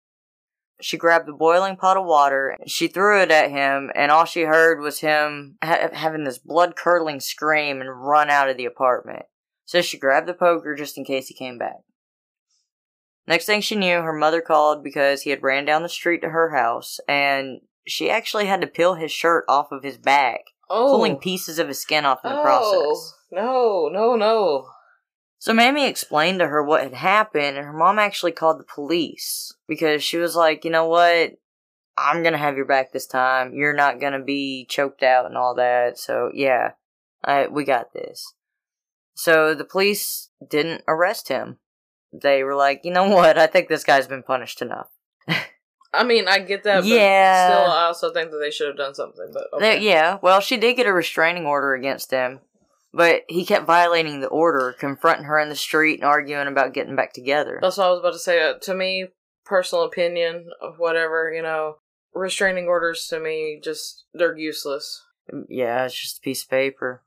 [0.80, 4.24] She grabbed a boiling pot of water, and she threw it at him, and all
[4.24, 8.64] she heard was him ha- having this blood curdling scream and run out of the
[8.64, 9.26] apartment.
[9.64, 11.76] So she grabbed the poker just in case he came back.
[13.28, 16.30] Next thing she knew, her mother called because he had ran down the street to
[16.30, 20.88] her house, and she actually had to peel his shirt off of his back, Oh.
[20.88, 22.42] pulling pieces of his skin off in the oh.
[22.42, 23.14] process.
[23.30, 24.66] No, no, no.
[25.42, 29.52] So Mammy explained to her what had happened, and her mom actually called the police
[29.66, 31.33] because she was like, you know what?
[31.98, 33.52] I'm gonna have your back this time.
[33.52, 35.98] You're not gonna be choked out and all that.
[35.98, 36.74] So yeah,
[37.24, 38.35] I, we got this.
[39.16, 41.59] So the police didn't arrest him.
[42.12, 43.37] They were like, you know what?
[43.37, 44.90] I think this guy's been punished enough.
[45.92, 47.46] I mean, I get that, but Yeah.
[47.48, 49.28] still, I also think that they should have done something.
[49.33, 49.81] But okay.
[49.81, 52.42] yeah, well, she did get a restraining order against him,
[52.92, 56.96] but he kept violating the order, confronting her in the street and arguing about getting
[56.96, 57.59] back together.
[57.61, 58.42] That's what I was about to say.
[58.42, 59.09] Uh, to me,
[59.44, 61.76] personal opinion of whatever, you know,
[62.14, 65.05] restraining orders to me just they're useless.
[65.48, 67.02] Yeah, it's just a piece of paper.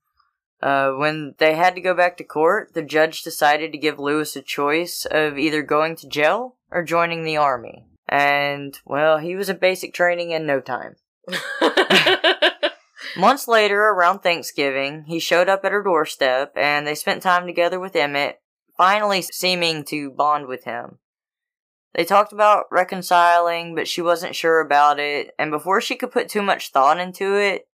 [0.61, 4.35] Uh, when they had to go back to court, the judge decided to give Lewis
[4.35, 7.85] a choice of either going to jail or joining the army.
[8.07, 10.95] And, well, he was in basic training in no time.
[13.17, 17.79] Months later, around Thanksgiving, he showed up at her doorstep and they spent time together
[17.79, 18.41] with Emmett,
[18.77, 20.99] finally seeming to bond with him.
[21.93, 26.27] They talked about reconciling, but she wasn't sure about it, and before she could put
[26.27, 27.69] too much thought into it,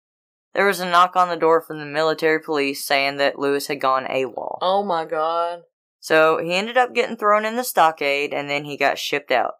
[0.52, 3.80] there was a knock on the door from the military police saying that Lewis had
[3.80, 4.58] gone AWOL.
[4.60, 5.62] oh my god.
[6.00, 9.54] So he ended up getting thrown in the stockade and then he got shipped out.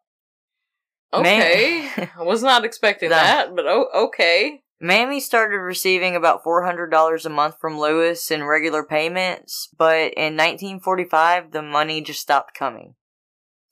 [1.13, 1.89] Okay.
[2.19, 4.63] I was not expecting that, but oh, okay.
[4.83, 11.53] Mammy started receiving about $400 a month from Lewis in regular payments, but in 1945
[11.53, 12.95] the money just stopped coming.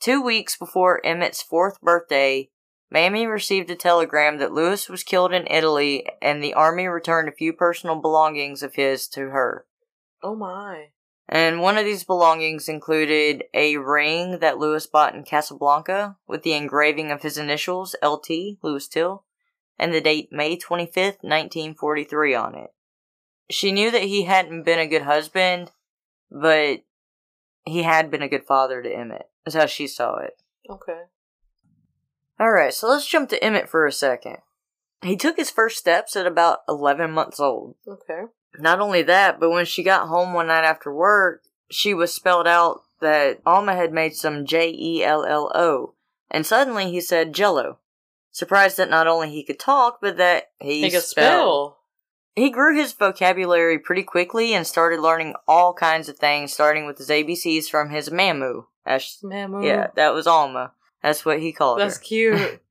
[0.01, 2.51] Two weeks before Emmett's fourth birthday,
[2.91, 7.33] Mammy received a telegram that Lewis was killed in Italy and the army returned a
[7.33, 9.65] few personal belongings of his to her.
[10.23, 10.89] Oh my.
[11.27, 16.55] And one of these belongings included a ring that Lewis bought in Casablanca with the
[16.55, 19.25] engraving of his initials, LT, Lewis Till,
[19.79, 22.71] and the date May 25th, 1943 on it.
[23.51, 25.71] She knew that he hadn't been a good husband,
[26.31, 26.81] but
[27.65, 29.29] he had been a good father to Emmett.
[29.45, 30.43] That's how she saw it.
[30.69, 31.03] Okay.
[32.41, 34.39] Alright, so let's jump to Emmett for a second.
[35.03, 37.77] He took his first steps at about 11 months old.
[37.87, 38.23] Okay.
[38.59, 42.49] Not only that, but when she got home one night after work, she was spelled
[42.49, 45.95] out that Alma had made some J E L L O,
[46.31, 47.79] and suddenly he said Jello.
[48.31, 51.79] Surprised that not only he could talk, but that he, He could spell.
[52.37, 56.99] He grew his vocabulary pretty quickly and started learning all kinds of things, starting with
[56.99, 58.67] his ABCs from his mamu.
[58.87, 59.65] Mamu.
[59.65, 60.73] yeah, that was Alma.
[61.03, 61.99] That's what he called That's her.
[61.99, 62.61] That's cute.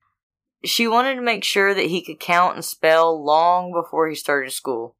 [0.64, 4.50] She wanted to make sure that he could count and spell long before he started
[4.50, 4.96] school.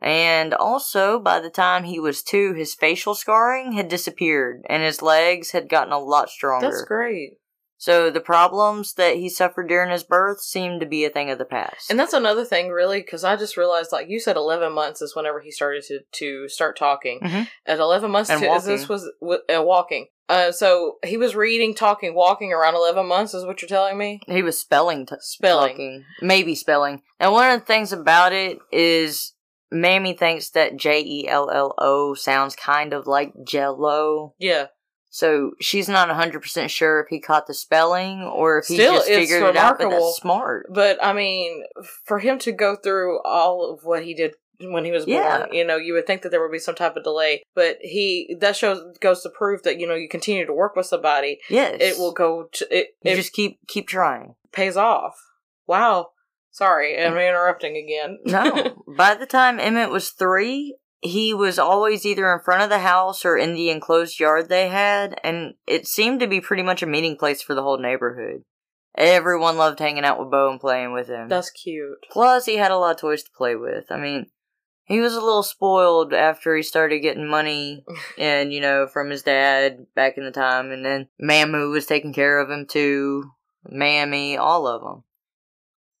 [0.00, 5.02] And also, by the time he was two, his facial scarring had disappeared and his
[5.02, 6.68] legs had gotten a lot stronger.
[6.68, 7.38] That's great.
[7.86, 11.38] So the problems that he suffered during his birth seemed to be a thing of
[11.38, 11.88] the past.
[11.88, 15.14] And that's another thing, really, because I just realized, like you said, eleven months is
[15.14, 17.20] whenever he started to to start talking.
[17.20, 17.46] Mhm.
[17.64, 20.08] At eleven months, And to, this was uh, walking.
[20.28, 23.34] Uh, so he was reading, talking, walking around eleven months.
[23.34, 24.18] Is what you're telling me?
[24.26, 25.68] he was spelling, t- Spelling.
[25.70, 27.02] talking, maybe spelling.
[27.20, 29.34] And one of the things about it is
[29.70, 34.34] Mammy thinks that J E L L O sounds kind of like Jello.
[34.40, 34.66] Yeah.
[35.16, 39.06] So she's not 100% sure if he caught the spelling or if he Still, just
[39.08, 40.66] figured it out, but that's smart.
[40.68, 41.64] But I mean,
[42.04, 45.38] for him to go through all of what he did when he was Yeah.
[45.38, 47.42] born, you know, you would think that there would be some type of delay.
[47.54, 50.84] But he that shows goes to prove that you know you continue to work with
[50.84, 51.78] somebody, Yes.
[51.80, 52.50] it will go.
[52.52, 54.34] To, it You it just keep keep trying.
[54.52, 55.18] pays off.
[55.66, 56.10] Wow.
[56.50, 57.26] Sorry, I'm mm.
[57.26, 58.18] interrupting again.
[58.26, 58.82] No.
[58.98, 63.24] By the time Emmett was three, he was always either in front of the house
[63.24, 66.86] or in the enclosed yard they had, and it seemed to be pretty much a
[66.86, 68.42] meeting place for the whole neighborhood.
[68.96, 71.28] Everyone loved hanging out with Bo and playing with him.
[71.28, 71.98] That's cute.
[72.10, 73.84] Plus, he had a lot of toys to play with.
[73.90, 74.26] I mean,
[74.84, 77.84] he was a little spoiled after he started getting money
[78.18, 80.70] and, you know, from his dad back in the time.
[80.70, 83.32] And then Mamu was taking care of him too.
[83.68, 85.02] Mammy, all of them.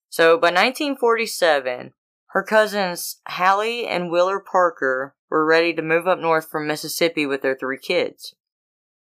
[0.08, 1.92] So by 1947,
[2.36, 7.40] her cousins Hallie and Wheeler Parker were ready to move up north from Mississippi with
[7.40, 8.34] their three kids.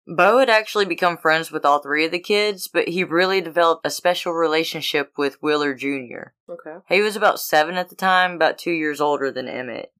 [0.05, 3.83] Bo had actually become friends with all three of the kids, but he really developed
[3.83, 6.33] a special relationship with Wheeler Jr.
[6.47, 6.77] Okay.
[6.87, 9.91] He was about seven at the time, about two years older than Emmett.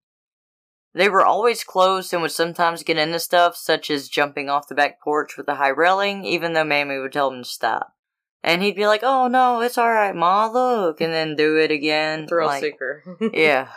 [0.94, 4.76] They were always close and would sometimes get into stuff, such as jumping off the
[4.76, 7.95] back porch with a high railing, even though Mammy would tell them to stop.
[8.46, 12.28] And he'd be like, oh no, it's alright, Ma, look, and then do it again.
[12.28, 13.04] Thrill like, seeker.
[13.34, 13.70] yeah.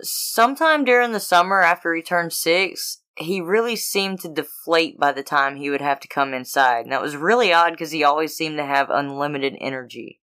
[0.00, 5.22] Sometime during the summer after he turned six, he really seemed to deflate by the
[5.22, 6.84] time he would have to come inside.
[6.84, 10.22] And that was really odd because he always seemed to have unlimited energy.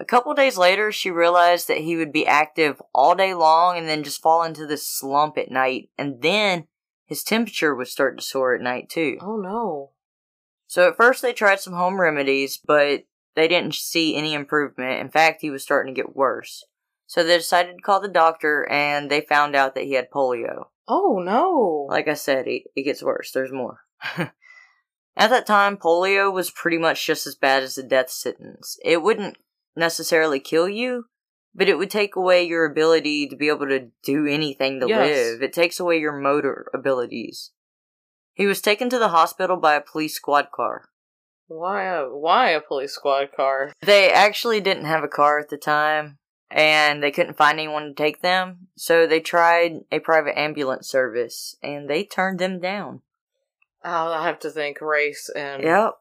[0.00, 3.86] A couple days later, she realized that he would be active all day long and
[3.86, 5.90] then just fall into this slump at night.
[5.98, 6.66] And then
[7.04, 9.18] his temperature would start to soar at night too.
[9.20, 9.90] oh no.
[10.68, 13.04] So at first they tried some home remedies, but
[13.34, 15.00] they didn't see any improvement.
[15.00, 16.64] In fact, he was starting to get worse.
[17.06, 20.66] So they decided to call the doctor and they found out that he had polio.
[20.86, 21.86] Oh no.
[21.90, 23.32] Like I said, it, it gets worse.
[23.32, 23.80] There's more.
[25.16, 28.78] At that time, polio was pretty much just as bad as the death sentence.
[28.84, 29.38] It wouldn't
[29.74, 31.06] necessarily kill you,
[31.54, 35.08] but it would take away your ability to be able to do anything to Yes.
[35.08, 35.42] live.
[35.42, 37.52] It takes away your motor abilities.
[38.38, 40.88] He was taken to the hospital by a police squad car.
[41.48, 43.72] why a why a police squad car?
[43.82, 47.94] They actually didn't have a car at the time, and they couldn't find anyone to
[47.94, 53.02] take them, so they tried a private ambulance service, and they turned them down.
[53.82, 55.94] I'll have to think race and Yep.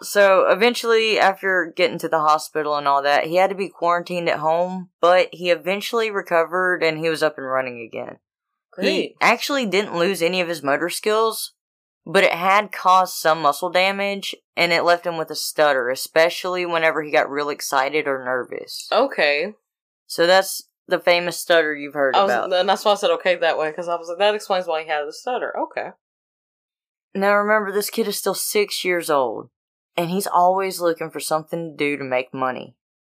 [0.00, 4.28] So eventually, after getting to the hospital and all that, he had to be quarantined
[4.28, 8.18] at home, but he eventually recovered and he was up and running again.
[8.78, 8.92] Great.
[8.92, 11.52] He actually didn't lose any of his motor skills,
[12.06, 16.64] but it had caused some muscle damage and it left him with a stutter, especially
[16.64, 18.88] whenever he got real excited or nervous.
[18.90, 19.54] Okay.
[20.06, 22.52] So that's the famous stutter you've heard was, about.
[22.52, 24.82] and that's why I said okay that way because I was like that explains why
[24.82, 25.54] he had the stutter.
[25.58, 25.90] Okay.
[27.14, 29.50] Now remember, this kid is still six years old,
[29.96, 32.74] and he's always looking for something to do to make money,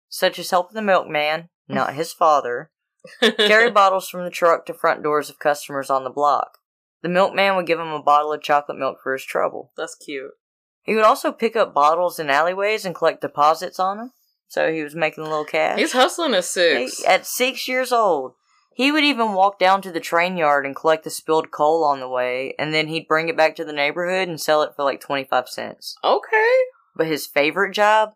[0.10, 2.72] such as helping the milkman, not his father,
[3.22, 6.58] carry bottles from the truck to front doors of customers on the block.
[7.02, 9.72] The milkman would give him a bottle of chocolate milk for his trouble.
[9.78, 10.32] That's cute.
[10.84, 14.12] He would also pick up bottles in alleyways and collect deposits on them,
[14.48, 15.78] so he was making a little cash.
[15.80, 17.06] He's hustling at He- six.
[17.06, 18.34] at six years old.
[18.74, 22.00] He would even walk down to the train yard and collect the spilled coal on
[22.00, 24.84] the way, and then he'd bring it back to the neighborhood and sell it for
[24.84, 25.96] like 25 cents.
[26.04, 26.56] Okay.
[26.96, 28.12] But his favorite job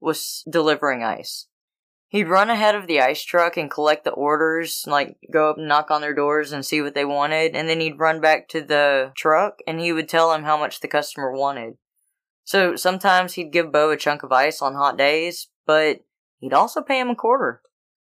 [0.00, 1.46] was delivering ice.
[2.12, 5.66] He'd run ahead of the ice truck and collect the orders, like go up and
[5.66, 8.60] knock on their doors and see what they wanted, and then he'd run back to
[8.60, 11.78] the truck and he would tell them how much the customer wanted.
[12.44, 16.00] So sometimes he'd give Bo a chunk of ice on hot days, but
[16.38, 17.62] he'd also pay him a quarter.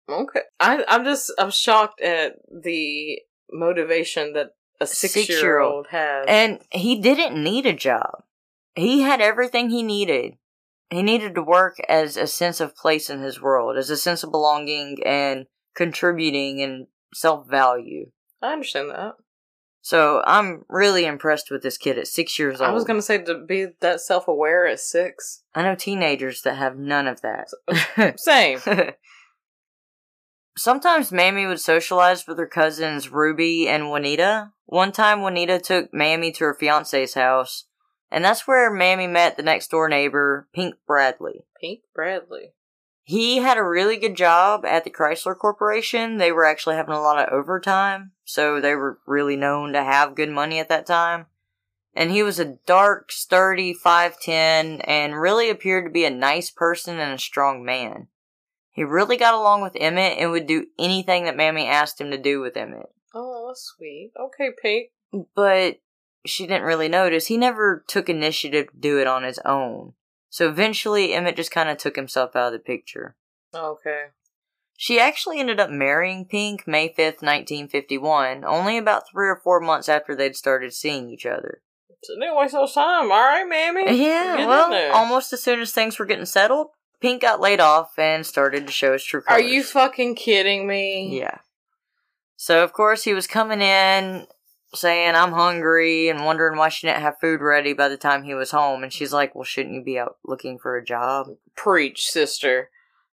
[0.10, 0.42] Okay.
[0.60, 3.20] I I'm just I'm shocked at the
[3.52, 6.26] motivation that a six year old has.
[6.28, 8.24] And he didn't need a job.
[8.74, 10.39] He had everything he needed.
[10.90, 14.24] He needed to work as a sense of place in his world, as a sense
[14.24, 18.12] of belonging and contributing and self value.
[18.42, 19.16] I understand that.
[19.82, 22.70] So I'm really impressed with this kid at six years old.
[22.70, 25.44] I was gonna say to be that self aware at six.
[25.56, 27.50] I know teenagers that have none of that.
[28.20, 28.60] Same.
[30.58, 34.52] Sometimes Mammy would socialize with her cousins Ruby and Juanita.
[34.66, 37.66] One time, Juanita took Mammy to her fiance's house,
[38.12, 41.46] and that's where Mammy met the next door neighbor, Pink Bradley.
[41.60, 42.54] Pink Bradley.
[43.04, 46.18] He had a really good job at the Chrysler Corporation.
[46.18, 50.16] They were actually having a lot of overtime, so they were really known to have
[50.16, 51.26] good money at that time.
[51.96, 57.00] And he was a dark, sturdy 5'10 and really appeared to be a nice person
[57.00, 58.10] and a strong man.
[58.72, 62.18] He really got along with Emmett and would do anything that Mammy asked him to
[62.18, 62.94] do with Emmett.
[63.14, 64.12] Oh, sweet.
[64.18, 64.92] Okay, Pink.
[65.36, 65.80] But
[66.30, 67.28] she didn't really notice.
[67.28, 69.94] He never took initiative to do it on his own.
[70.30, 73.16] So eventually, Emmett just kind of took himself out of the picture.
[73.54, 74.06] Okay.
[74.78, 79.90] She actually ended up marrying Pink May 5th, 1951, only about three or four months
[79.90, 81.62] after they'd started seeing each other.
[82.04, 83.12] So didn't waste no time.
[83.12, 84.02] All right, mammy.
[84.02, 86.68] Yeah, Get well, almost as soon as things were getting settled,
[87.02, 89.42] Pink got laid off and started to show his true colors.
[89.42, 91.20] Are you fucking kidding me?
[91.20, 91.40] Yeah.
[92.38, 94.28] So of course he was coming in
[94.74, 98.34] saying I'm hungry and wondering why she didn't have food ready by the time he
[98.34, 102.08] was home and she's like, "Well, shouldn't you be out looking for a job?" Preach,
[102.08, 102.70] sister.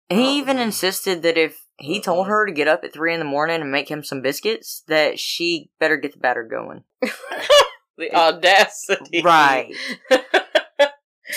[0.09, 0.61] And He even Oh.
[0.61, 3.71] insisted that if he told her to get up at 3 in the morning and
[3.71, 6.83] make him some biscuits, that she better get the batter going.
[7.97, 9.21] the audacity.
[9.21, 9.73] Right.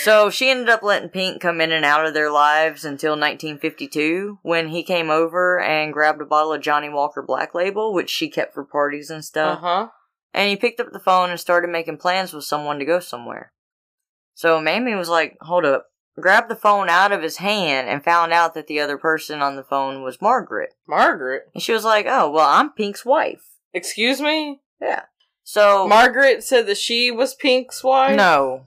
[0.03, 4.41] So she ended up letting Pink come in and out of their lives until 1952
[4.43, 8.29] when he came over and grabbed a bottle of Johnnie Walker Black Label, which she
[8.29, 9.59] kept for parties and stuff.
[9.59, 9.89] uh huh.
[10.35, 13.53] And he picked up the phone and started making plans with someone to go somewhere.
[14.35, 15.87] So Mamie was like, hold up,
[16.21, 19.55] grabbed the phone out of his hand and found out that the other person on
[19.55, 20.75] the phone was Margaret.
[20.89, 21.45] Margaret.
[21.55, 23.43] And she was like, oh, well, I'm Pink's wife.
[23.73, 24.61] Excuse me?
[24.81, 25.03] Yeah.
[25.45, 28.17] So, Margaret said that she was Pink's wife?
[28.17, 28.67] no.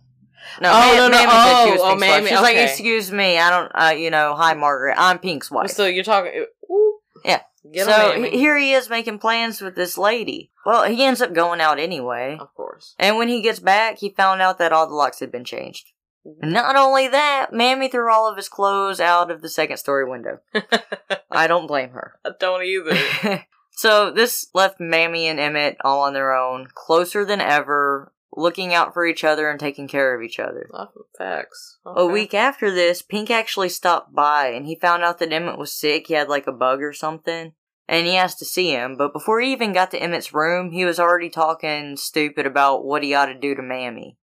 [0.62, 2.28] No, Oh, Ma- no, no, Mammy said she was oh, oh, wife.
[2.30, 5.72] She's like, excuse me, I don't, uh, you know, hi, Margaret, I'm Pink's wife.
[5.72, 6.46] So you're talking.
[6.72, 7.00] Ooh.
[7.26, 7.42] Yeah.
[7.74, 10.52] Get so here he is making plans with this lady.
[10.66, 12.38] Well, he ends up going out anyway.
[12.40, 12.96] Of course.
[13.00, 15.92] And when he gets back, he found out that all the locks had been changed.
[16.28, 16.52] Mm-hmm.
[16.52, 20.40] Not only that, Mammy threw all of his clothes out of the second story window.
[21.32, 22.20] I don't blame her.
[22.26, 23.46] I don't either.
[23.72, 28.94] so this left Mammy and Emmett all on their own, closer than ever, looking out
[28.94, 30.70] for each other and taking care of each other.
[31.18, 31.80] Facts.
[31.86, 35.74] A week after this, Pink actually stopped by and he found out that Emmett was
[35.74, 36.08] sick.
[36.08, 37.54] He had like a bug or something.
[37.90, 40.84] And he asked to see him, but before he even got to Emmett's room, he
[40.84, 44.18] was already talking stupid about what he ought to do to Mammy.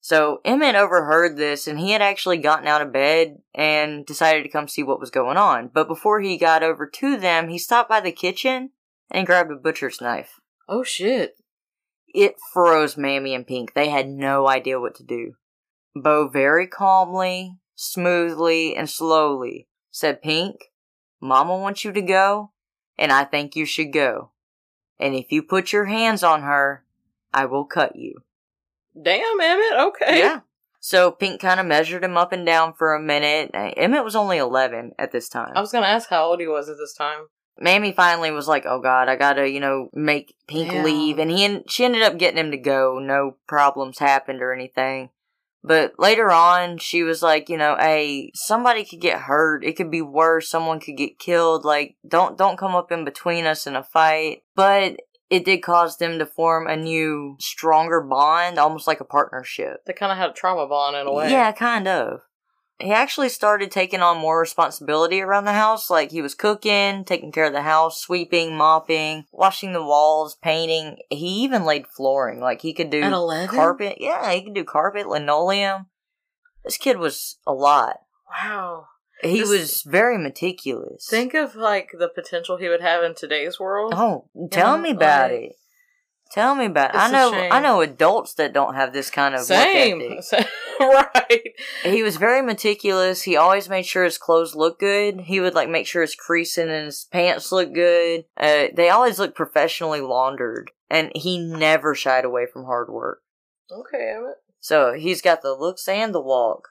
[0.00, 4.48] So Emmett overheard this and he had actually gotten out of bed and decided to
[4.48, 5.68] come see what was going on.
[5.74, 8.70] But before he got over to them, he stopped by the kitchen
[9.10, 10.40] and grabbed a butcher's knife.
[10.68, 11.34] Oh shit.
[12.14, 13.74] It froze Mammy and Pink.
[13.74, 15.34] They had no idea what to do.
[15.94, 20.72] Bo very calmly, smoothly, and slowly said, Pink,
[21.20, 22.52] Mama wants you to go,
[22.96, 24.30] and I think you should go.
[24.98, 26.84] And if you put your hands on her,
[27.32, 28.22] I will cut you.
[29.00, 29.78] Damn, Emmett.
[29.78, 30.18] Okay.
[30.18, 30.40] Yeah.
[30.80, 33.50] So Pink kind of measured him up and down for a minute.
[33.54, 35.52] Emmett was only 11 at this time.
[35.54, 37.26] I was gonna ask how old he was at this time.
[37.60, 40.82] Mammy finally was like, "Oh God, I gotta, you know, make Pink Yeah.
[40.84, 42.98] leave," and he en- she ended up getting him to go.
[42.98, 45.10] No problems happened or anything.
[45.64, 49.64] But later on, she was like, you know, hey, somebody could get hurt.
[49.64, 50.48] It could be worse.
[50.48, 51.64] Someone could get killed.
[51.64, 54.42] Like, don't don't come up in between us in a fight.
[54.54, 55.00] But
[55.30, 59.84] it did cause them to form a new, stronger bond, almost like a partnership.
[59.84, 61.30] They kind of had a trauma bond in a way.
[61.30, 62.20] Yeah, kind of.
[62.80, 65.90] He actually started taking on more responsibility around the house.
[65.90, 70.98] Like he was cooking, taking care of the house, sweeping, mopping, washing the walls, painting.
[71.10, 72.40] He even laid flooring.
[72.40, 73.02] Like he could do
[73.48, 73.96] carpet.
[73.98, 75.86] Yeah, he could do carpet, linoleum.
[76.64, 77.96] This kid was a lot.
[78.30, 78.86] Wow.
[79.22, 81.06] He was very meticulous.
[81.10, 83.92] Think of like the potential he would have in today's world.
[83.96, 85.52] oh, tell know, me about like- it.
[86.30, 86.98] Tell me about it.
[86.98, 87.32] I know.
[87.32, 90.00] I know adults that don't have this kind of work Same.
[90.02, 90.22] ethic.
[90.22, 90.44] Sa-
[90.80, 91.54] right.
[91.82, 93.22] He was very meticulous.
[93.22, 95.22] He always made sure his clothes looked good.
[95.22, 98.24] He would like make sure his creasing and his pants looked good.
[98.36, 103.20] Uh, they always looked professionally laundered, and he never shied away from hard work.
[103.70, 104.36] Okay, Emmett.
[104.60, 106.68] So he's got the looks and the walk.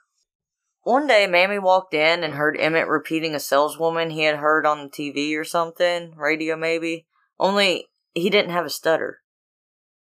[0.84, 4.84] One day, Mammy walked in and heard Emmett repeating a saleswoman he had heard on
[4.84, 7.08] the TV or something, radio maybe.
[7.38, 9.20] Only he didn't have a stutter.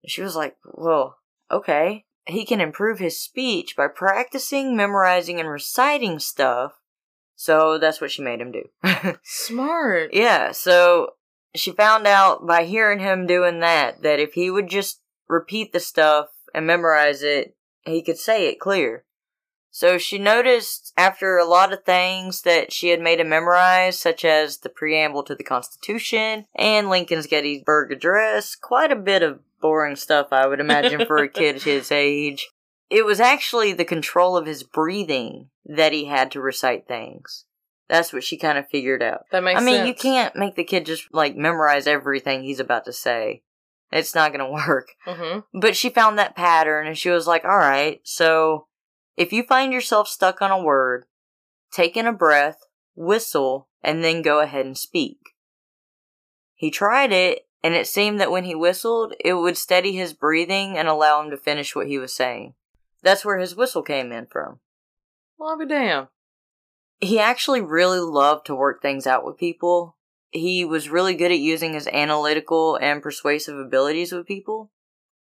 [0.07, 1.17] She was like, well,
[1.51, 2.05] okay.
[2.29, 6.75] He can improve his speech by practicing, memorizing, and reciting stuff.
[7.35, 8.65] So that's what she made him do.
[9.23, 10.13] Smart.
[10.13, 11.13] yeah, so
[11.55, 15.81] she found out by hearing him doing that, that if he would just repeat the
[15.81, 19.05] stuff and memorize it, he could say it clear.
[19.79, 24.25] So she noticed after a lot of things that she had made him memorize, such
[24.25, 29.95] as the preamble to the Constitution and Lincoln's Gettysburg Address, quite a bit of boring
[29.95, 32.49] stuff, I would imagine, for a kid his age.
[32.91, 37.45] It was actually the control of his breathing that he had to recite things.
[37.89, 39.27] That's what she kind of figured out.
[39.31, 39.87] That makes I mean, sense.
[39.87, 43.43] you can't make the kid just like memorize everything he's about to say.
[43.93, 44.89] It's not going to work.
[45.07, 45.61] Mm-hmm.
[45.61, 48.67] But she found that pattern and she was like, all right, so
[49.19, 51.05] if you find yourself stuck on a word,
[51.73, 55.19] take in a breath, whistle, and then go ahead and speak.
[56.55, 60.79] He tried it, and it seemed that when he whistled, it would steady his breathing
[60.79, 62.55] and allow him to finish what he was saying.
[63.03, 64.61] That's where his whistle came in from.
[65.37, 66.07] Well, I'll be damned.
[67.01, 69.97] He actually really loved to work things out with people.
[70.31, 74.71] He was really good at using his analytical and persuasive abilities with people.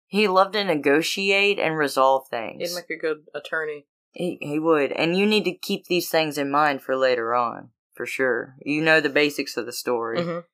[0.10, 2.68] He loved to negotiate and resolve things.
[2.72, 3.86] He'd make a good attorney.
[4.12, 4.92] He, he would.
[4.92, 8.56] And you need to keep these things in mind for later on, for sure.
[8.66, 10.18] You know the basics of the story.
[10.18, 10.46] Mhm.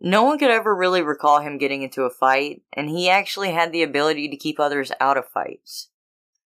[0.00, 3.72] No one could ever really recall him getting into a fight, and he actually had
[3.72, 5.90] the ability to keep others out of fights.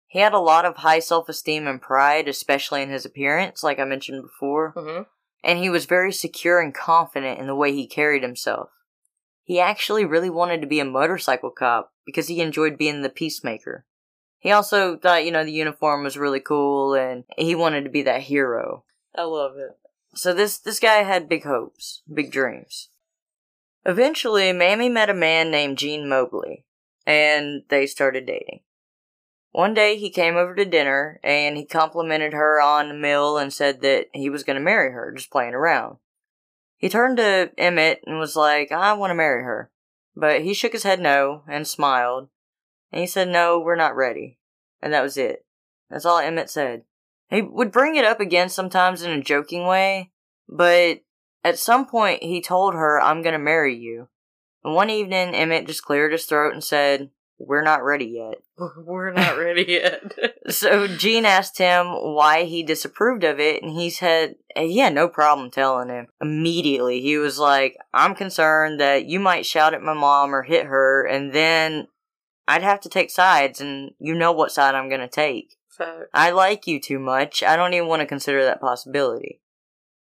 [0.06, 3.80] He had a lot of high self esteem and pride, especially in his appearance, like
[3.80, 5.06] I mentioned before, Mhm.
[5.42, 8.70] and he was very secure and confident in the way he carried himself.
[9.42, 13.84] He actually really wanted to be a motorcycle cop because he enjoyed being the peacemaker.
[14.38, 18.02] He also thought, you know, the uniform was really cool and he wanted to be
[18.02, 18.84] that hero.
[19.14, 19.78] I love it.
[20.14, 22.90] So this this guy had big hopes, big dreams.
[23.84, 26.64] Eventually, Mammy met a man named Gene Mobley,
[27.06, 28.60] and they started dating.
[29.52, 33.52] One day, he came over to dinner, and he complimented her on the meal and
[33.52, 35.98] said that he was going to marry her, just playing around.
[36.76, 39.70] He turned to Emmett and was like, I want to marry her.
[40.16, 42.28] But he shook his head no and smiled,
[42.92, 44.38] and he said, No, we're not ready.
[44.80, 45.44] And that was it.
[45.90, 46.82] That's all Emmett said.
[47.30, 50.12] He would bring it up again sometimes in a joking way,
[50.48, 51.00] but
[51.42, 54.08] at some point he told her, I'm gonna marry you.
[54.62, 58.36] And one evening, Emmett just cleared his throat and said, We're not ready yet.
[58.76, 60.12] We're not ready yet.
[60.46, 65.08] So Gene asked him why he disapproved of it, and he said he had no
[65.08, 66.08] problem telling him.
[66.20, 70.66] Immediately, he was like, I'm concerned that you might shout at my mom or hit
[70.66, 71.88] her, and then
[72.46, 75.56] I'd have to take sides, and you know what side I'm gonna take.
[75.70, 76.10] Fact.
[76.12, 77.42] I like you too much.
[77.42, 79.40] I don't even want to consider that possibility.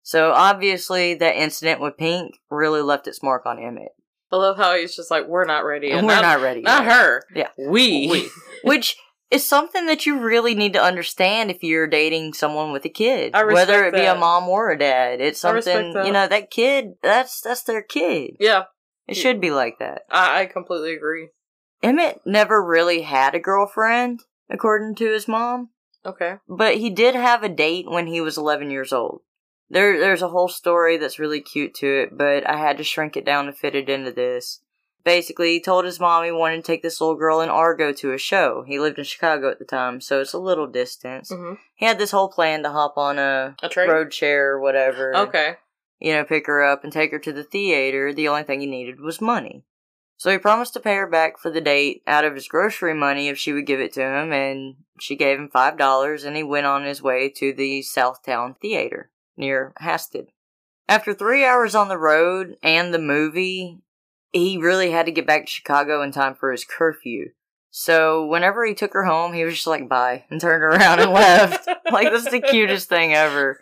[0.03, 3.94] So obviously, that incident with Pink really left its mark on Emmett.
[4.31, 5.99] I love how he's just like, we're not ready yet.
[5.99, 6.61] And we're not ready.
[6.61, 6.91] Not yet.
[6.93, 7.23] her.
[7.35, 7.49] Yeah.
[7.57, 8.09] We.
[8.09, 8.29] We.
[8.63, 8.97] Which
[9.31, 13.31] is something that you really need to understand if you're dating someone with a kid,
[13.35, 15.21] I respect whether it be a mom or a dad.
[15.21, 16.05] It's something that.
[16.05, 16.93] you know that kid.
[17.01, 18.37] That's that's their kid.
[18.39, 18.63] Yeah,
[19.07, 20.01] It should be like that.
[20.09, 21.29] I, I completely agree.
[21.83, 25.69] Emmett never really had a girlfriend, according to his mom.
[26.05, 26.35] Okay.
[26.47, 29.21] but he did have a date when he was 11 years old.
[29.69, 33.17] There, there's a whole story that's really cute to it, but I had to shrink
[33.17, 34.61] it down to fit it into this.
[35.03, 38.11] Basically, he told his mom he wanted to take this little girl in Argo to
[38.13, 38.63] a show.
[38.67, 41.31] He lived in Chicago at the time, so it's a little distance.
[41.31, 43.89] hmm He had this whole plan to hop on a, A train?
[43.89, 45.15] road chair or whatever.
[45.15, 45.55] Okay.
[45.99, 48.13] You know, pick her up and take her to the theater.
[48.13, 49.63] The only thing he needed was money.
[50.17, 53.27] So he promised to pay her back for the date out of his grocery money
[53.27, 56.43] if she would give it to him, and she gave him five dollars, and he
[56.43, 60.27] went on his way to the Southtown Theater near Halsted.
[60.87, 63.79] After three hours on the road and the movie,
[64.31, 67.29] he really had to get back to Chicago in time for his curfew.
[67.71, 71.11] So whenever he took her home, he was just like bye and turned around and
[71.11, 71.67] left.
[71.91, 73.59] like that's the cutest thing ever.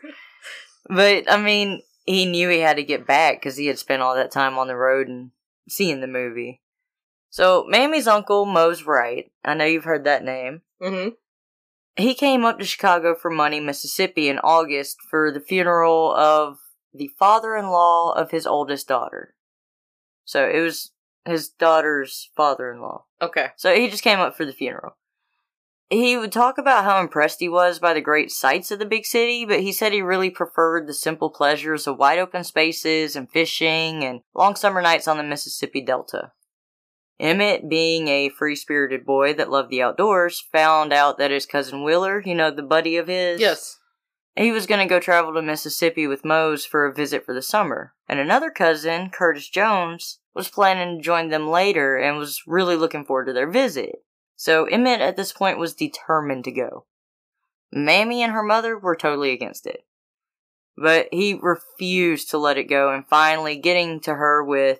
[0.87, 4.15] But I mean, he knew he had to get back because he had spent all
[4.15, 5.31] that time on the road and
[5.69, 6.61] seeing the movie.
[7.29, 10.61] So Mammy's uncle Mose Wright, I know you've heard that name.
[10.79, 11.09] hmm
[11.95, 16.57] He came up to Chicago from Money, Mississippi in August for the funeral of
[16.93, 19.35] the father-in-law of his oldest daughter.
[20.25, 20.91] So it was
[21.25, 23.05] his daughter's father-in-law.
[23.21, 23.49] Okay.
[23.57, 24.97] So he just came up for the funeral.
[25.89, 29.05] He would talk about how impressed he was by the great sights of the big
[29.05, 33.29] city, but he said he really preferred the simple pleasures of wide open spaces and
[33.29, 36.31] fishing and long summer nights on the Mississippi Delta.
[37.19, 41.83] Emmett, being a free spirited boy that loved the outdoors, found out that his cousin
[41.83, 43.79] Wheeler, you know, the buddy of his, Yes.
[44.35, 47.41] he was going to go travel to Mississippi with Mose for a visit for the
[47.41, 47.93] summer.
[48.09, 53.05] And another cousin, Curtis Jones, was planning to join them later and was really looking
[53.05, 54.03] forward to their visit.
[54.35, 56.85] So Emmett at this point was determined to go.
[57.71, 59.85] Mammy and her mother were totally against it.
[60.75, 64.79] But he refused to let it go and finally getting to her with,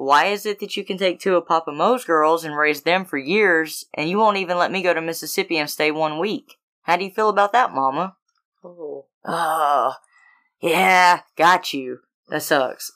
[0.00, 3.04] why is it that you can take two of Papa Mo's girls and raise them
[3.04, 6.56] for years and you won't even let me go to Mississippi and stay one week?
[6.84, 8.16] How do you feel about that, Mama?
[8.64, 9.04] Oh.
[9.26, 9.92] Oh,
[10.62, 11.98] yeah, got you.
[12.30, 12.92] That sucks.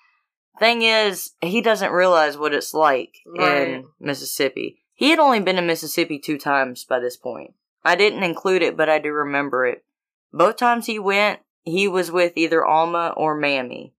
[0.60, 3.68] Thing is, he doesn't realize what it's like Right.
[3.70, 4.78] in Mississippi.
[4.94, 7.54] He had only been to Mississippi two times by this point.
[7.84, 9.84] I didn't include it, but I do remember it.
[10.32, 13.93] Both times he went, he was with either Alma or Mammy.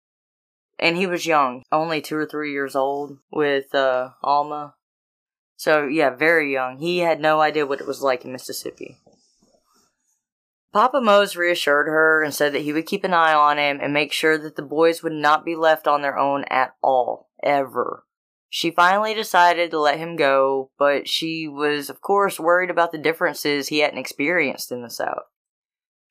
[0.78, 4.76] And he was young, only two or three years old with uh, Alma.
[5.58, 6.80] So, yeah, very young.
[6.80, 8.98] He had no idea what it was like in Mississippi.
[10.74, 13.94] Papa Mose reassured her and said that he would keep an eye on him and
[13.94, 18.04] make sure that the boys would not be left on their own at all, ever.
[18.50, 22.98] She finally decided to let him go, but she was, of course, worried about the
[22.98, 25.24] differences he hadn't experienced in the South.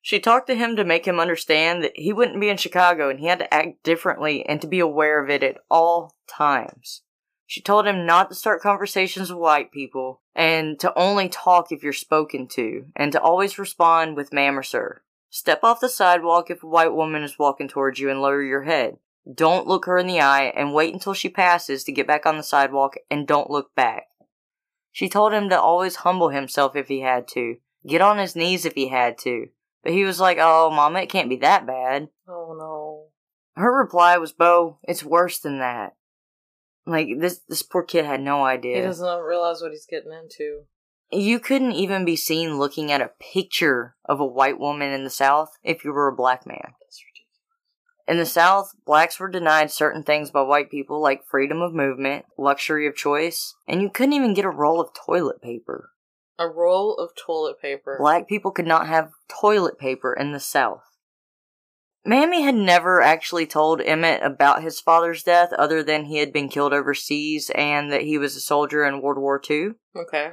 [0.07, 3.19] She talked to him to make him understand that he wouldn't be in Chicago and
[3.19, 7.01] he had to act differently and to be aware of it at all times.
[7.47, 11.83] She told him not to start conversations with white people and to only talk if
[11.83, 15.01] you're spoken to and to always respond with ma'am or sir.
[15.31, 18.65] Step off the sidewalk if a white woman is walking towards you and lower your
[18.65, 18.99] head.
[19.33, 22.37] Don't look her in the eye and wait until she passes to get back on
[22.37, 24.09] the sidewalk and don't look back.
[24.93, 28.67] She told him to always humble himself if he had to, get on his knees
[28.67, 29.49] if he had to.
[29.85, 32.09] But he was like, oh, mama, it can't be that bad.
[32.27, 33.63] Oh no.
[33.63, 35.95] Her reply was, Bo, it's worse than that.
[36.87, 38.77] Like this this poor kid had no idea.
[38.77, 40.63] He doesn't realize what he's getting into.
[41.11, 45.11] You couldn't even be seen looking at a picture of a white woman in the
[45.11, 46.59] South if you were a black man.
[46.63, 47.25] That's ridiculous.
[48.09, 52.27] In the South, blacks were denied certain things by white people like freedom of movement,
[52.37, 55.91] luxury of choice, and you couldn't even get a roll of toilet paper.
[56.39, 57.97] A roll of toilet paper.
[57.99, 60.83] Black people could not have toilet paper in the South.
[62.07, 66.49] Mammy had never actually told Emmett about his father's death other than he had been
[66.49, 69.71] killed overseas and that he was a soldier in World War II.
[69.97, 70.33] Okay.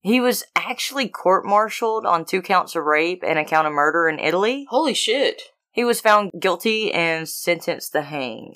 [0.00, 4.08] He was actually court martialed on two counts of rape and a count of murder
[4.08, 4.66] in Italy.
[4.70, 5.42] Holy shit.
[5.72, 8.54] He was found guilty and sentenced to hang.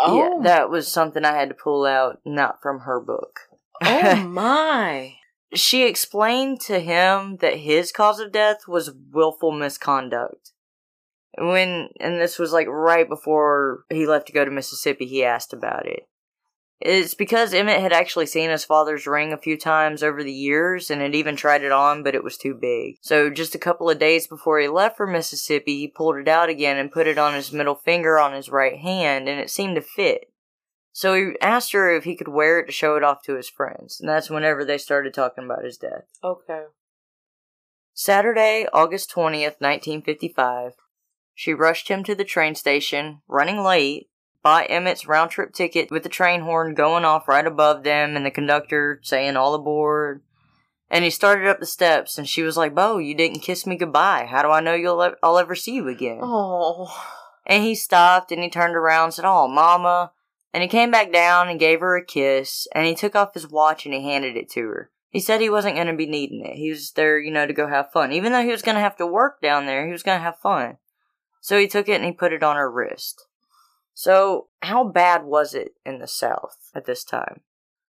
[0.00, 0.18] Oh.
[0.18, 3.40] Yeah, that was something I had to pull out, not from her book.
[3.82, 5.16] oh my.
[5.54, 10.52] She explained to him that his cause of death was willful misconduct.
[11.36, 15.52] When, and this was like right before he left to go to Mississippi, he asked
[15.52, 16.08] about it.
[16.80, 20.90] It's because Emmett had actually seen his father's ring a few times over the years
[20.90, 22.96] and had even tried it on, but it was too big.
[23.00, 26.48] So just a couple of days before he left for Mississippi, he pulled it out
[26.48, 29.76] again and put it on his middle finger on his right hand, and it seemed
[29.76, 30.30] to fit.
[30.96, 33.48] So he asked her if he could wear it to show it off to his
[33.50, 36.04] friends, and that's whenever they started talking about his death.
[36.22, 36.66] Okay.
[37.92, 40.74] Saturday, August 20th, 1955.
[41.34, 44.08] She rushed him to the train station, running late,
[44.44, 48.24] bought Emmett's round trip ticket with the train horn going off right above them and
[48.24, 50.22] the conductor saying all aboard.
[50.88, 53.74] And he started up the steps and she was like, Bo, you didn't kiss me
[53.74, 54.28] goodbye.
[54.30, 56.20] How do I know you'll I'll ever see you again?
[56.22, 56.88] Oh.
[57.46, 60.12] And he stopped and he turned around and said, Oh, mama.
[60.54, 63.50] And he came back down and gave her a kiss and he took off his
[63.50, 64.90] watch and he handed it to her.
[65.10, 66.54] He said he wasn't going to be needing it.
[66.54, 68.12] He was there, you know, to go have fun.
[68.12, 70.22] Even though he was going to have to work down there, he was going to
[70.22, 70.76] have fun.
[71.40, 73.26] So he took it and he put it on her wrist.
[73.94, 77.42] So, how bad was it in the South at this time?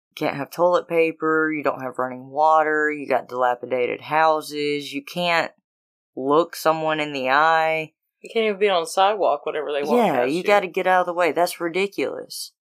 [0.09, 5.03] You can't have toilet paper, you don't have running water, you got dilapidated houses, you
[5.03, 5.51] can't
[6.15, 7.93] look someone in the eye.
[8.21, 10.67] You can't even be on the sidewalk whenever they walk Yeah, past you got to
[10.67, 11.31] get out of the way.
[11.31, 12.53] That's ridiculous.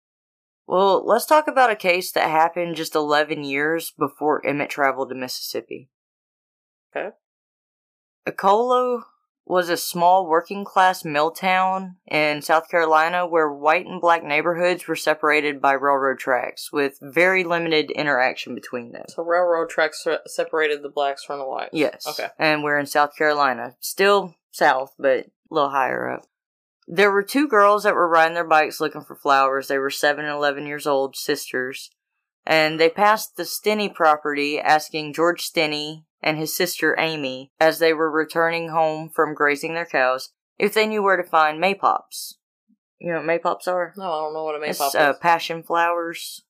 [0.67, 5.15] Well, let's talk about a case that happened just 11 years before Emmett traveled to
[5.15, 5.91] Mississippi.
[6.95, 7.11] Okay.
[8.27, 9.03] Alcolu
[9.45, 14.87] was a small working class mill town in South Carolina where white and black neighborhoods
[14.87, 19.05] were separated by railroad tracks with very limited interaction between them.
[19.09, 21.71] So railroad tracks separated the blacks from the whites.
[21.73, 22.07] Yes.
[22.07, 22.29] Okay.
[22.39, 23.75] And we're in South Carolina.
[23.81, 26.23] Still south, but a little higher up.
[26.89, 29.68] There were two girls that were riding their bikes looking for flowers.
[29.68, 31.91] They were 7 and 11 years old, sisters.
[32.45, 37.93] And they passed the Stinney property asking George Stinney and his sister Amy, as they
[37.93, 42.35] were returning home from grazing their cows, if they knew where to find maypops.
[42.99, 43.93] You know what maypops are?
[43.97, 46.43] No, I don't know what a It's maypop uh, passion flowers.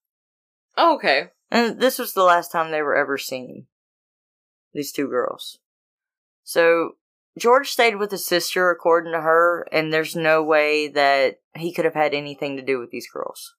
[0.76, 1.28] oh, okay.
[1.50, 3.66] And this was the last time they were ever seen.
[4.74, 5.58] These two girls.
[6.44, 6.92] So,
[7.38, 11.84] George stayed with his sister, according to her, and there's no way that he could
[11.84, 13.54] have had anything to do with these girls.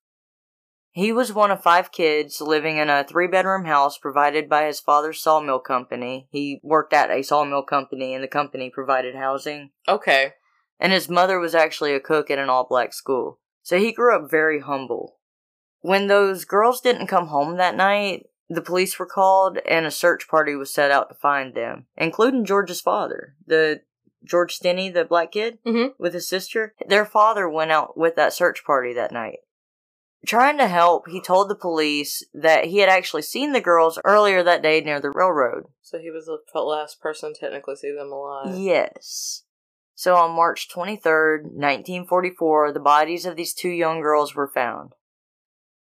[0.92, 4.80] He was one of five kids living in a three bedroom house provided by his
[4.80, 6.28] father's sawmill company.
[6.30, 9.72] He worked at a sawmill company, and the company provided housing.
[9.88, 10.34] Okay.
[10.80, 13.40] And his mother was actually a cook at an all black school.
[13.64, 15.18] So he grew up very humble.
[15.82, 20.28] When those girls didn't come home that night, the police were called and a search
[20.28, 23.82] party was set out to find them, including George's father, the
[24.24, 25.96] George Stinney, the black kid Mhm.
[25.98, 26.74] with his sister.
[26.88, 29.40] Their father went out with that search party that night.
[30.26, 34.42] Trying to help, he told the police that he had actually seen the girls earlier
[34.44, 35.66] that day near the railroad.
[35.82, 38.56] So he was the last person to technically see them alive.
[38.56, 39.44] Yes.
[39.96, 44.96] So on March 23rd, 1944, the bodies of these two young girls were found.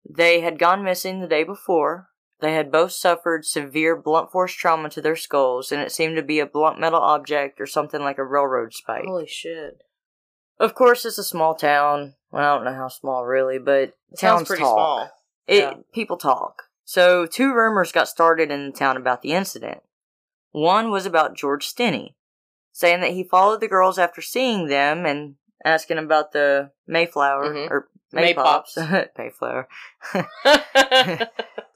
[0.09, 2.09] They had gone missing the day before.
[2.41, 6.22] They had both suffered severe blunt force trauma to their skulls, and it seemed to
[6.22, 9.05] be a blunt metal object or something like a railroad spike.
[9.07, 9.82] Holy shit.
[10.59, 12.14] Of course, it's a small town.
[12.30, 14.74] Well, I don't know how small really, but It towns pretty talk.
[14.74, 15.11] small.
[15.47, 15.74] It Yeah.
[15.95, 16.64] people talk.
[16.84, 19.82] So two rumors got started in the town about the incident.
[20.53, 22.14] One was about George Stinney,
[22.72, 27.70] saying that he followed the girls after seeing them and asking about the Mayflower Mhm.
[27.70, 28.76] or Maypops.
[29.18, 29.68] Mayflower.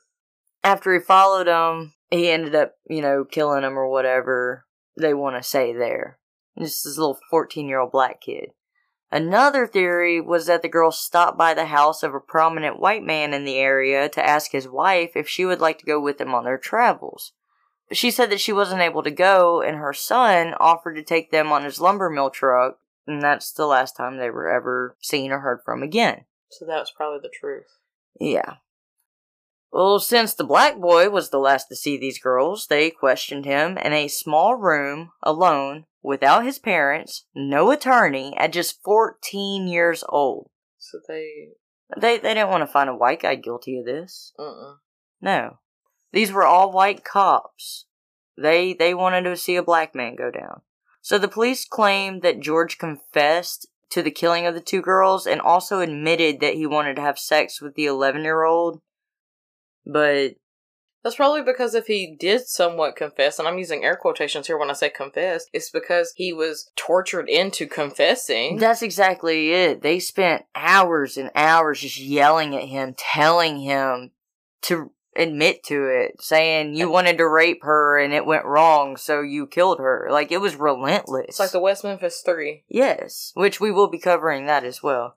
[0.63, 5.37] After he followed them, he ended up, you know, killing them or whatever they want
[5.37, 6.19] to say there.
[6.59, 8.51] Just this little 14 year old black kid.
[9.13, 13.35] Another theory was that the girl stopped by the house of a prominent white man
[13.35, 16.33] in the area to ask his wife if she would like to go with them
[16.33, 17.33] on their travels.
[17.89, 21.33] But she said that she wasn't able to go, and her son offered to take
[21.33, 25.33] them on his lumber mill truck, and that's the last time they were ever seen
[25.33, 26.27] or heard from again.
[26.49, 27.79] so that was probably the truth.
[28.21, 28.57] Yeah.
[29.73, 33.79] Well, since the black boy was the last to see these girls, they questioned him
[33.79, 40.51] in a small room, alone, without his parents, no attorney, at just 14 years old.
[40.79, 41.51] So they.
[42.01, 44.33] They, they didn't want to find a white guy guilty of this.
[44.39, 44.77] Uh-uh.
[45.21, 45.59] No.
[46.13, 47.87] These were all white cops.
[48.41, 50.63] They, they wanted to see a black man go down.
[51.03, 55.41] So the police claimed that George confessed to the killing of the two girls and
[55.41, 58.81] also admitted that he wanted to have sex with the 11 year old.
[59.87, 60.35] But
[61.03, 64.71] That's probably because if he did somewhat confess, and I'm using air quotations here when
[64.71, 68.59] I say confess, it's because he was tortured into confessing.
[68.59, 69.83] That's exactly it.
[69.83, 74.11] They spent hours and hours just yelling at him, telling him
[74.63, 79.23] to admit to it, saying you wanted to rape her and it went wrong, so
[79.23, 80.09] you killed her.
[80.11, 81.27] Like it was relentless.
[81.29, 82.65] it's like the West Memphis Three.
[82.69, 85.17] Yes, which we will be covering that as well.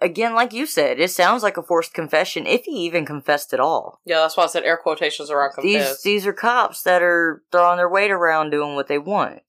[0.00, 3.60] Again, like you said, it sounds like a forced confession if he even confessed at
[3.60, 4.00] all.
[4.04, 6.02] Yeah, that's why I said air quotations around confess.
[6.02, 9.42] These these are cops that are throwing their weight around doing what they want.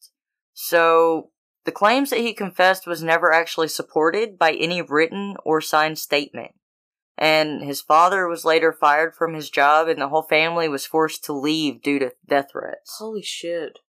[0.54, 1.32] So
[1.66, 6.52] the claims that he confessed was never actually supported by any written or signed statement.
[7.18, 11.26] And his father was later fired from his job and the whole family was forced
[11.26, 12.96] to leave due to death threats.
[13.00, 13.80] Holy shit!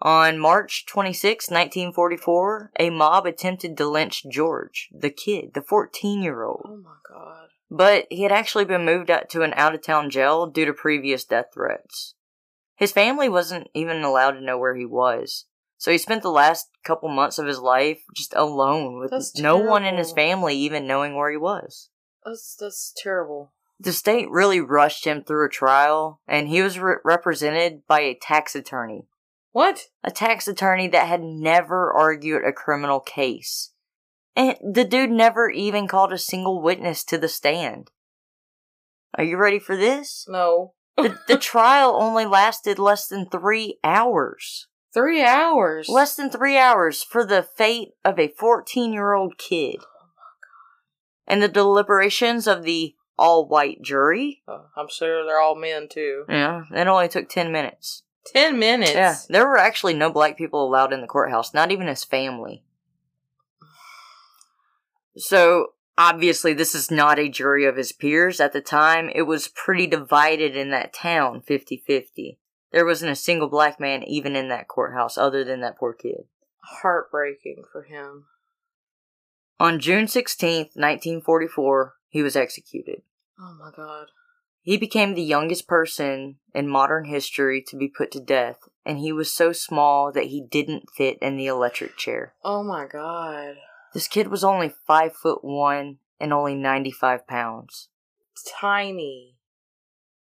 [0.00, 6.44] On March 26, 1944, a mob attempted to lynch George, the kid, the 14 year
[6.44, 6.62] old.
[6.64, 7.48] Oh my god!
[7.70, 10.72] But he had actually been moved out to an out of town jail due to
[10.72, 12.14] previous death threats.
[12.76, 15.46] His family wasn't even allowed to know where he was.
[15.78, 19.56] So he spent the last couple months of his life just alone with That's no
[19.56, 21.90] one in his family even knowing where he was.
[22.24, 23.52] That's that's terrible.
[23.80, 28.18] The state really rushed him through a trial, and he was re- represented by a
[28.20, 29.06] tax attorney.
[29.52, 29.86] What?
[30.04, 33.72] A tax attorney that had never argued a criminal case.
[34.36, 37.90] And the dude never even called a single witness to the stand.
[39.16, 40.26] Are you ready for this?
[40.28, 40.74] No.
[40.96, 44.68] The, the trial only lasted less than three hours.
[44.94, 45.88] Three hours.
[45.88, 49.76] Less than three hours for the fate of a 14 year old kid.
[51.26, 56.24] And the deliberations of the all white jury, Uh, I'm sure they're all men too.
[56.28, 58.04] yeah, it only took 10 minutes.
[58.32, 58.94] Ten minutes.
[58.94, 62.62] Yeah, there were actually no black people allowed in the courthouse, not even his family.
[65.16, 68.40] So, obviously, this is not a jury of his peers.
[68.40, 72.38] At the time, it was pretty divided in that town 50 50.
[72.72, 76.24] There wasn't a single black man even in that courthouse other than that poor kid.
[76.60, 78.26] Heartbreaking for him.
[79.58, 83.02] On June 16th, 1944, he was executed.
[83.40, 84.08] Oh my god.
[84.68, 89.14] He became the youngest person in modern history to be put to death, and he
[89.14, 92.34] was so small that he didn't fit in the electric chair.
[92.44, 93.54] Oh my god.
[93.94, 97.88] This kid was only five foot one and only 95 pounds.
[98.60, 99.37] Tiny.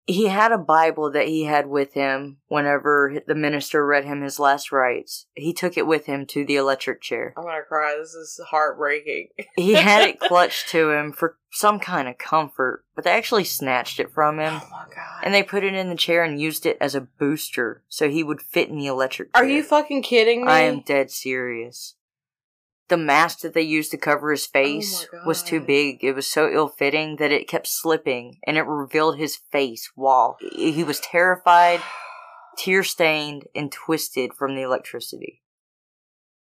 [0.08, 4.40] He had a Bible that he had with him whenever the minister read him his
[4.40, 5.26] last rites.
[5.34, 7.34] He took it with him to the electric chair.
[7.36, 7.96] I'm gonna cry.
[8.00, 9.30] This is heartbreaking.
[9.56, 14.00] He had it clutched to him for some kind of comfort, but they actually snatched
[14.00, 14.60] it from him.
[14.62, 15.24] Oh my god.
[15.24, 18.24] And they put it in the chair and used it as a booster so he
[18.24, 19.44] would fit in the electric chair.
[19.44, 20.52] Are you fucking kidding me?
[20.52, 21.96] I am dead serious.
[22.88, 26.04] The mask that they used to cover his oh face Oh was too big.
[26.04, 30.38] It was so ill fitting that it kept slipping and it revealed his face while
[30.56, 31.82] he was terrified,
[32.58, 35.42] tear stained, and twisted from the electricity.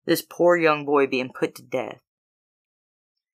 [0.06, 2.00] This poor young boy being put to death.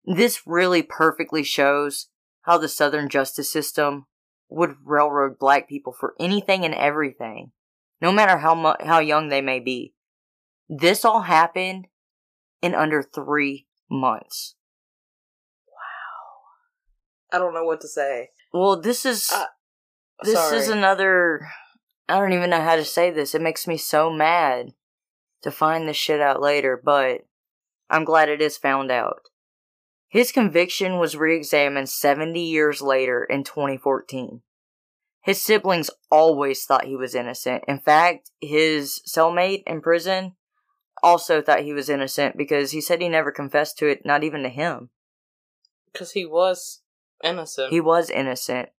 [0.06, 2.08] This really perfectly shows
[2.44, 4.06] how the Southern justice system
[4.50, 7.52] would railroad black people for anything and everything,
[8.02, 9.94] no matter how mu- how young they may be.
[10.68, 11.88] This all happened
[12.62, 14.56] in under three months.
[15.68, 17.36] Wow.
[17.36, 18.30] I don't know what to say.
[18.54, 19.46] Well, this is Uh,
[20.24, 20.58] this Sorry.
[20.58, 21.48] is another.
[22.08, 23.34] I don't even know how to say this.
[23.34, 24.74] It makes me so mad
[25.42, 27.22] to find this shit out later, but
[27.90, 29.30] I'm glad it is found out.
[30.10, 34.42] His conviction was re examined 70 years later in 2014.
[35.24, 37.64] His siblings always thought he was innocent.
[37.68, 40.36] In fact, his cellmate in prison
[41.04, 44.44] also thought he was innocent because he said he never confessed to it, not even
[44.44, 44.90] to him.
[45.92, 46.82] Because he was
[47.24, 47.72] innocent.
[47.72, 48.70] He was innocent.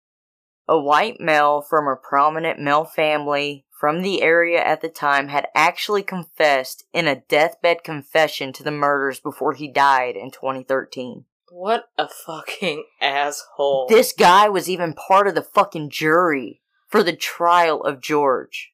[0.69, 5.49] A white male from a prominent male family from the area at the time had
[5.57, 11.25] actually confessed in a deathbed confession to the murders before he died in 2013.
[11.51, 13.87] what a fucking asshole.
[13.89, 18.72] This guy was even part of the fucking jury for the trial of George.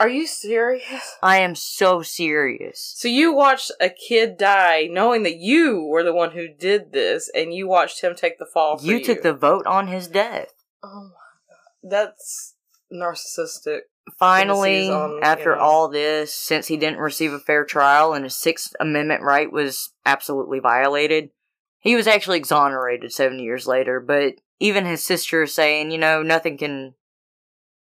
[0.00, 1.16] Are you serious?
[1.22, 2.94] I am so serious.
[2.96, 7.30] So you watched a kid die knowing that you were the one who did this
[7.34, 8.96] and you watched him take the fall for you.
[8.96, 10.52] You took the vote on his death.
[10.82, 11.90] Oh my god.
[11.90, 12.54] That's
[12.92, 13.82] narcissistic.
[14.18, 15.62] Finally, on, after you know.
[15.62, 19.90] all this, since he didn't receive a fair trial and his Sixth Amendment right was
[20.04, 21.30] absolutely violated,
[21.78, 24.00] he was actually exonerated 70 years later.
[24.00, 26.94] But even his sister is saying, you know, nothing can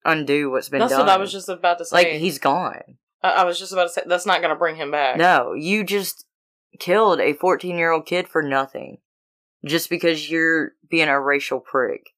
[0.07, 1.01] undo what's been That's done.
[1.01, 1.95] what I was just about to say.
[1.95, 2.97] like, he's gone.
[3.21, 5.17] I, I was just about to say that's not going to bring him back.
[5.17, 6.25] No, you just
[6.79, 8.97] killed a 14 year old kid for nothing.
[9.65, 12.11] Just because you're being a racial prick.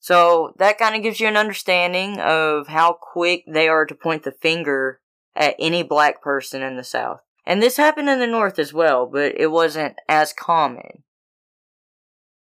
[0.00, 4.22] So that kind of gives you an understanding of how quick they are to point
[4.22, 5.00] the finger
[5.36, 7.20] at any black person in the South.
[7.44, 11.04] And this happened in the North as well, but it wasn't as common.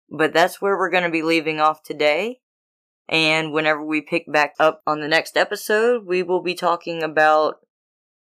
[0.09, 2.41] But that's where we're going to be leaving off today.
[3.11, 7.55] And whenever we pick back up on the next episode, we will be talking about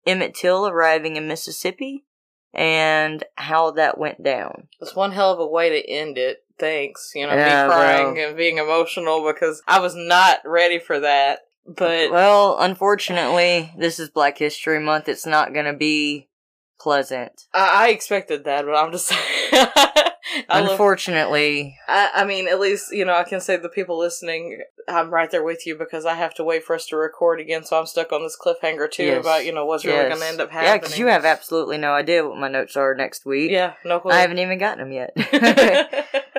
[0.07, 2.07] Emmett Till arriving in Mississippi
[2.55, 4.69] and how that went down.
[4.81, 6.39] It's one hell of a way to end it.
[6.59, 7.13] Thanks.
[7.15, 8.29] You know, Yeah, me crying well.
[8.29, 11.41] and being emotional because I was not ready for that.
[11.67, 15.09] But Well, unfortunately, this is Black History Month.
[15.09, 16.29] It's not going to be
[16.81, 17.45] pleasant.
[17.53, 19.09] I, I expected that, but I'm just
[19.53, 19.67] saying.
[20.49, 23.99] I, love, Unfortunately, I, I mean, at least, you know, I can say the people
[23.99, 27.41] listening, I'm right there with you because I have to wait for us to record
[27.41, 29.21] again, so I'm stuck on this cliffhanger too Yes.
[29.25, 30.73] about, you know, what's really going to end up happening.
[30.73, 33.51] Yeah, because you have absolutely no idea what my notes are next week.
[33.51, 34.13] Yeah, no clue.
[34.13, 35.17] I haven't even gotten them yet.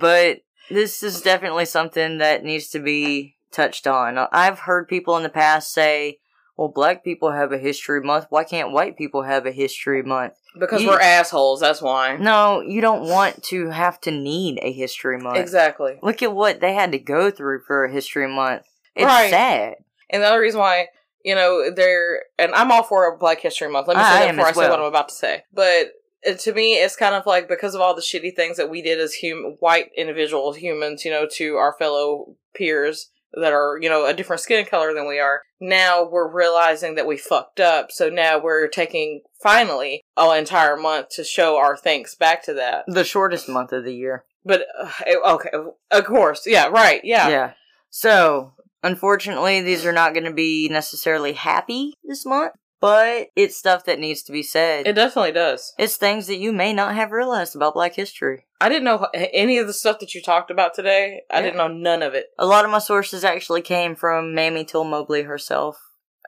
[0.00, 0.38] but
[0.70, 4.18] this is definitely something that needs to be touched on.
[4.32, 6.18] I've heard people in the past say,
[6.56, 8.26] well, black people have a history month.
[8.30, 10.34] Why can't white people have a history month?
[10.58, 12.16] Because You- we're assholes, that's why.
[12.16, 15.38] No, you don't want to have to need a history month.
[15.38, 15.98] Exactly.
[16.02, 18.62] Look at what they had to go through for a history month.
[18.94, 19.30] It's Right.
[19.30, 19.74] sad.
[20.10, 20.88] And the other reason why,
[21.24, 23.88] you know, they're, and I'm all for a Black History Month.
[23.88, 24.78] Let me I- say that before I say what.
[24.78, 25.42] I'm about to say.
[25.52, 25.92] But
[26.26, 28.80] uh, to me, it's kind of like because of all the shitty things that we
[28.82, 33.88] did as hum- white individual humans, you know, to our fellow peers that are, you
[33.88, 35.42] know, a different skin color than we are.
[35.60, 37.92] Now we're realizing that we fucked up.
[37.92, 42.84] So now we're taking finally an entire month to show our thanks back to that.
[42.88, 44.24] The shortest month of the year.
[44.44, 44.90] But uh,
[45.34, 45.50] okay,
[45.90, 47.28] of course, yeah, right, yeah.
[47.28, 47.52] Yeah.
[47.90, 53.84] So, unfortunately, these are not going to be necessarily happy this month, but it's stuff
[53.86, 54.86] that needs to be said.
[54.86, 55.72] It definitely does.
[55.78, 58.46] it's things that you may not have realized about Black history.
[58.60, 61.22] I didn't know any of the stuff that you talked about today.
[61.30, 61.42] I Yeah.
[61.42, 62.26] didn't know none of it.
[62.38, 65.78] A lot of my sources actually came from Mamie Till Mobley herself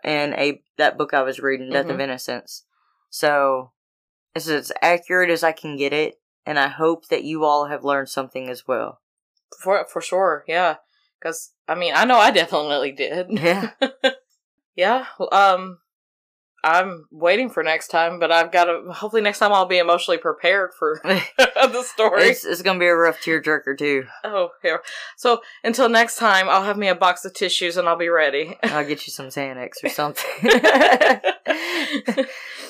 [0.04, 2.02] and a that book I was reading, Death of Mhm.
[2.02, 2.64] Innocence.
[3.10, 3.72] So,
[4.34, 7.82] it's as accurate as I can get it, and I hope that you all have
[7.84, 9.00] learned something as well.
[9.60, 10.76] For for sure, yeah.
[11.18, 13.26] Because I mean, I know I definitely did.
[13.30, 13.70] Yeah.
[14.76, 15.06] yeah.
[15.18, 15.80] well, Um,
[16.68, 18.92] I'm waiting for next time, but I've got to.
[18.92, 21.00] Hopefully, next time I'll be emotionally prepared for
[21.38, 22.24] the story.
[22.24, 24.04] it's it's gonna be a rough tearjerker too.
[24.24, 24.80] oh, here.
[25.16, 28.56] So until next time, I'll have me a box of tissues and I'll be ready.
[28.62, 30.24] I'll get you some Xanax or something.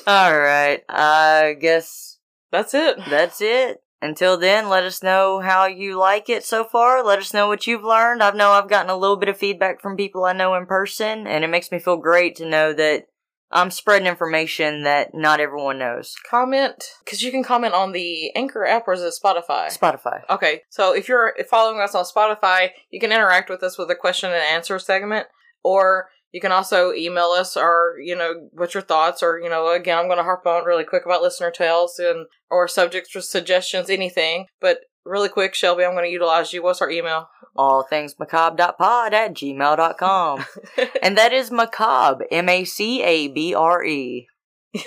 [0.07, 0.82] All right.
[0.88, 2.18] I guess
[2.51, 2.99] That's it.
[3.11, 3.78] that's it.
[4.01, 7.03] Until then, let us know how you like it so far.
[7.05, 8.22] Let us know what you've learned.
[8.22, 11.26] I know I've gotten a little bit of feedback from people I know in person,
[11.26, 13.07] and it makes me feel great to know that
[13.51, 16.14] I'm spreading information that not everyone knows.
[16.28, 19.66] Comment because you can comment on the Anchor app or is it Spotify?
[19.66, 20.20] Spotify.
[20.28, 23.94] Okay, so if you're following us on Spotify, you can interact with us with a
[23.94, 25.26] question and answer segment,
[25.64, 29.72] or you can also email us or you know what's your thoughts, or you know
[29.72, 33.22] again I'm going to harp on really quick about listener tales and or subjects or
[33.22, 34.46] suggestions, anything.
[34.61, 36.63] But really quick, Shelby, I'm going to utilize you.
[36.63, 37.29] What's our email?
[37.57, 40.45] All things macabre.pod at gmail.com.
[41.03, 44.29] and that is macabre, M A C A B R E.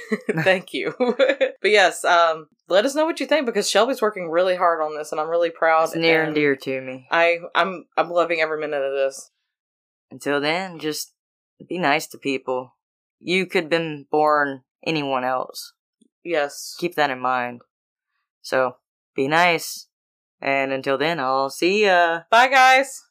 [0.44, 0.94] Thank you.
[1.00, 4.96] but yes, um, let us know what you think because Shelby's working really hard on
[4.96, 5.86] this, and I'm really proud.
[5.86, 7.08] It's near and dear to me.
[7.12, 9.32] I I'm I'm loving every minute of this.
[10.12, 11.14] Until then, just
[11.68, 12.76] be nice to people.
[13.20, 15.74] You could have been born anyone else.
[16.24, 16.76] Yes.
[16.78, 17.62] Keep that in mind.
[18.42, 18.78] So,
[19.16, 19.88] be nice.
[20.42, 22.22] And until then, I'll see ya.
[22.32, 23.04] Bye, guys.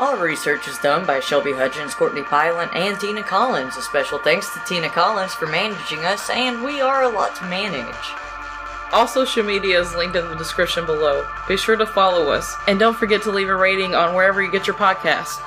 [0.00, 3.76] All research is done by Shelby Hutchins, Courtney Pylant, and Tina Collins.
[3.76, 7.44] A special thanks to Tina Collins for managing us, and we are a lot to
[7.44, 7.94] manage.
[8.92, 11.28] All social media is linked in the description below.
[11.46, 14.50] Be sure to follow us, and don't forget to leave a rating on wherever you
[14.50, 15.38] get your podcast.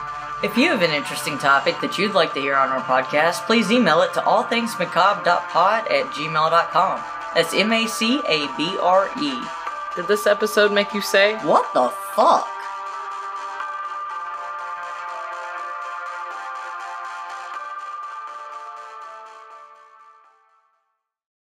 [0.44, 3.72] If you have an interesting topic that you'd like to hear on our podcast, please
[3.72, 7.02] email it to allthingsmacabre.pod at gmail.com.
[7.34, 9.42] That's M A C A B R E.
[9.96, 12.53] Did this episode make you say, What the fuck?